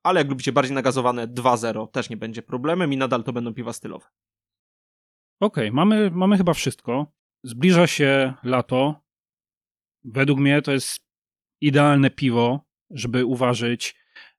ale 0.04 0.22
jak 0.22 0.30
lubicie 0.30 0.52
bardziej 0.52 0.76
nagazowane 0.76 1.28
2.0 1.28 1.92
też 1.92 2.10
nie 2.10 2.18
będzie 2.18 2.42
problemem 2.42 2.94
i 2.94 2.98
nadal 2.98 3.24
to 3.24 3.34
będą 3.34 3.54
piwa 3.54 3.74
stylowe. 3.74 4.06
Okej, 5.40 5.64
okay, 5.70 5.76
mamy, 5.76 6.12
mamy 6.12 6.38
chyba 6.38 6.54
wszystko. 6.54 7.12
Zbliża 7.44 7.88
się 7.88 8.34
lato. 8.44 9.02
Według 10.04 10.40
mnie 10.40 10.62
to 10.62 10.72
jest 10.72 11.00
idealne 11.62 12.10
piwo, 12.10 12.66
żeby 12.90 13.26
uważać 13.26 13.96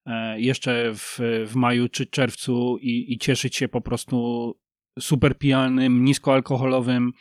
e, 0.07 0.41
jeszcze 0.41 0.95
w, 0.95 1.19
w 1.47 1.55
maju 1.55 1.89
czy 1.89 2.07
czerwcu 2.07 2.79
i, 2.81 3.13
i 3.13 3.19
cieszyć 3.19 3.57
się 3.57 3.69
po 3.69 3.81
prostu 3.81 4.55
super 4.99 5.39
pijalnym, 5.39 6.05
niskoalkoholowym 6.05 7.13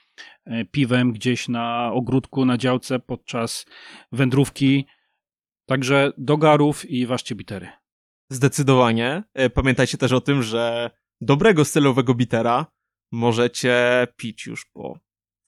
e, 0.45 0.65
piwem 0.65 1.13
gdzieś 1.13 1.47
na 1.47 1.91
ogródku, 1.93 2.45
na 2.45 2.57
działce 2.57 2.99
podczas 2.99 3.65
wędrówki. 4.11 4.85
Także 5.67 6.11
do 6.17 6.37
garów 6.37 6.89
i 6.89 7.05
ważcie 7.05 7.35
bitery. 7.35 7.69
Zdecydowanie. 8.31 9.23
E, 9.33 9.49
pamiętajcie 9.49 9.97
też 9.97 10.11
o 10.11 10.21
tym, 10.21 10.43
że 10.43 10.91
dobrego 11.21 11.65
stylowego 11.65 12.13
bitera 12.13 12.65
możecie 13.11 14.07
pić 14.17 14.45
już 14.45 14.65
po 14.65 14.99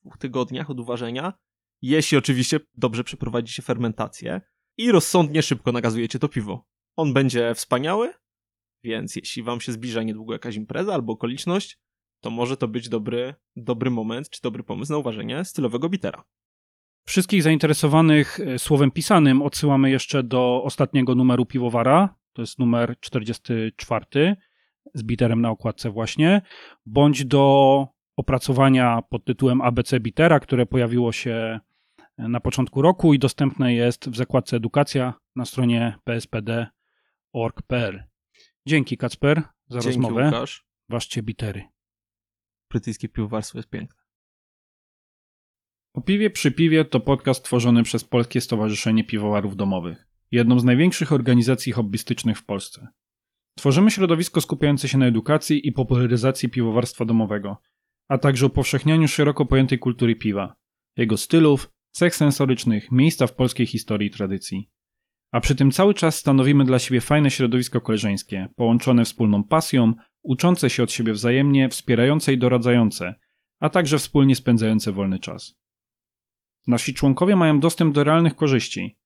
dwóch 0.02 0.18
tygodniach 0.18 0.70
od 0.70 0.80
uważenia, 0.80 1.34
jeśli 1.82 2.18
oczywiście 2.18 2.60
dobrze 2.76 3.04
przeprowadzicie 3.04 3.62
fermentację 3.62 4.42
i 4.78 4.92
rozsądnie 4.92 5.42
szybko 5.42 5.72
nagazujecie 5.72 6.20
to 6.20 6.30
piwo. 6.30 6.66
On 6.96 7.14
będzie 7.14 7.56
wspaniały, 7.56 8.14
więc 8.84 9.16
jeśli 9.16 9.44
wam 9.44 9.62
się 9.62 9.72
zbliża 9.72 10.04
niedługo 10.04 10.34
jakaś 10.34 10.56
impreza 10.56 10.94
albo 10.94 11.14
okoliczność, 11.14 11.80
to 12.22 12.30
może 12.30 12.58
to 12.58 12.68
być 12.68 12.90
dobry, 12.90 13.36
dobry 13.56 13.90
moment, 13.90 14.30
czy 14.30 14.42
dobry 14.42 14.64
pomysł 14.64 14.92
na 14.92 14.98
uważenie 14.98 15.46
stylowego 15.46 15.90
bitera. 15.90 16.24
Wszystkich 17.06 17.44
zainteresowanych 17.44 18.40
e, 18.40 18.60
słowem 18.60 18.92
pisanym 18.92 19.42
odsyłamy 19.42 19.92
jeszcze 19.92 20.24
do 20.24 20.64
ostatniego 20.64 21.16
numeru 21.16 21.46
piwowara, 21.46 22.16
to 22.34 22.42
jest 22.42 22.60
numer 22.60 22.96
44 23.00 24.36
z 24.94 25.04
biterem 25.04 25.42
na 25.42 25.50
okładce 25.50 25.90
właśnie, 25.90 26.42
bądź 26.86 27.26
do 27.26 27.88
opracowania 28.18 29.02
pod 29.10 29.26
tytułem 29.26 29.62
ABC 29.62 30.00
Bitera, 30.00 30.40
które 30.40 30.66
pojawiło 30.66 31.12
się 31.12 31.60
e, 32.18 32.28
na 32.28 32.40
początku 32.40 32.82
roku 32.82 33.14
i 33.14 33.20
dostępne 33.20 33.74
jest 33.74 34.10
w 34.10 34.16
zakładce 34.16 34.58
Edukacja 34.58 35.14
na 35.36 35.46
stronie 35.46 35.96
pspd.org.pl. 36.04 38.04
Dzięki 38.66 38.98
Kacper 38.98 39.44
za 39.68 39.80
Dzięki, 39.80 39.88
rozmowę. 39.88 40.26
Łukasz. 40.26 40.66
Ważcie 40.90 41.24
bitery 41.24 41.64
brytyjskie 42.72 43.10
piwowarstwo 43.10 43.60
jest 43.60 43.70
piękne. 43.70 44.02
O 45.94 46.02
piwie 46.02 46.30
przy 46.30 46.52
piwie 46.52 46.86
to 46.86 47.00
podcast 47.00 47.46
tworzony 47.46 47.84
przez 47.84 48.04
Polskie 48.04 48.42
Stowarzyszenie 48.42 49.04
Piwowarów 49.04 49.56
Domowych, 49.56 50.08
jedną 50.32 50.60
z 50.60 50.64
największych 50.64 51.12
organizacji 51.12 51.72
hobbystycznych 51.72 52.38
w 52.38 52.46
Polsce. 52.46 52.88
Tworzymy 53.62 53.92
środowisko 53.92 54.42
skupiające 54.42 54.88
się 54.88 54.98
na 54.98 55.06
edukacji 55.06 55.68
i 55.68 55.72
popularyzacji 55.72 56.50
piwowarstwa 56.50 57.06
domowego, 57.06 57.58
a 58.08 58.18
także 58.18 58.46
upowszechnianiu 58.46 59.08
szeroko 59.08 59.46
pojętej 59.46 59.80
kultury 59.80 60.16
piwa, 60.16 60.56
jego 60.98 61.18
stylów, 61.18 61.70
cech 61.92 62.16
sensorycznych, 62.16 62.92
miejsca 62.92 63.28
w 63.28 63.36
polskiej 63.36 63.66
historii 63.66 64.08
i 64.08 64.12
tradycji. 64.12 64.70
A 65.32 65.40
przy 65.40 65.56
tym 65.56 65.72
cały 65.72 65.94
czas 65.94 66.16
stanowimy 66.16 66.66
dla 66.66 66.80
siebie 66.80 67.02
fajne 67.02 67.32
środowisko 67.32 67.82
koleżeńskie, 67.82 68.48
połączone 68.56 69.06
wspólną 69.06 69.44
pasją, 69.44 69.94
uczące 70.24 70.70
się 70.70 70.84
od 70.84 70.92
siebie 70.92 71.14
wzajemnie, 71.14 71.70
wspierające 71.70 72.34
i 72.34 72.38
doradzające, 72.38 73.16
a 73.60 73.70
także 73.70 73.98
wspólnie 73.98 74.36
spędzające 74.36 74.92
wolny 74.92 75.20
czas. 75.20 75.56
Nasi 76.68 76.94
członkowie 76.94 77.36
mają 77.36 77.60
dostęp 77.60 77.96
do 77.96 78.04
realnych 78.04 78.36
korzyści, 78.36 78.98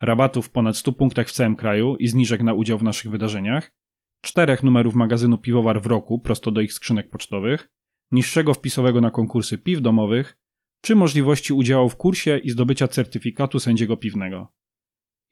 rabatów 0.00 0.46
w 0.46 0.50
ponad 0.50 0.76
100 0.76 0.92
punktach 0.92 1.28
w 1.28 1.32
całym 1.32 1.56
kraju 1.56 1.96
i 1.96 2.08
zniżek 2.08 2.42
na 2.42 2.54
udział 2.54 2.78
w 2.78 2.82
naszych 2.82 3.10
wydarzeniach, 3.10 3.79
czterech 4.20 4.62
numerów 4.62 4.94
magazynu 4.94 5.38
Piwowar 5.38 5.82
w 5.82 5.86
roku 5.86 6.18
prosto 6.18 6.50
do 6.50 6.60
ich 6.60 6.72
skrzynek 6.72 7.10
pocztowych, 7.10 7.68
niższego 8.12 8.54
wpisowego 8.54 9.00
na 9.00 9.10
konkursy 9.10 9.58
piw 9.58 9.80
domowych, 9.80 10.38
czy 10.80 10.96
możliwości 10.96 11.52
udziału 11.52 11.88
w 11.88 11.96
kursie 11.96 12.38
i 12.38 12.50
zdobycia 12.50 12.88
certyfikatu 12.88 13.60
sędziego 13.60 13.96
piwnego. 13.96 14.52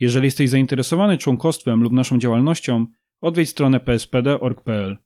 Jeżeli 0.01 0.25
jesteś 0.25 0.51
zainteresowany 0.51 1.19
członkostwem 1.19 1.83
lub 1.83 1.93
naszą 1.93 2.19
działalnością, 2.19 2.87
odwiedź 3.21 3.49
stronę 3.49 3.81
pspd.org.pl. 3.81 4.99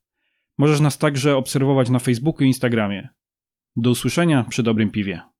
Możesz 0.57 0.79
nas 0.79 0.97
także 0.97 1.37
obserwować 1.37 1.89
na 1.89 1.99
Facebooku 1.99 2.43
i 2.43 2.47
Instagramie. 2.47 3.09
Do 3.75 3.89
usłyszenia 3.89 4.43
przy 4.43 4.63
dobrym 4.63 4.91
piwie. 4.91 5.32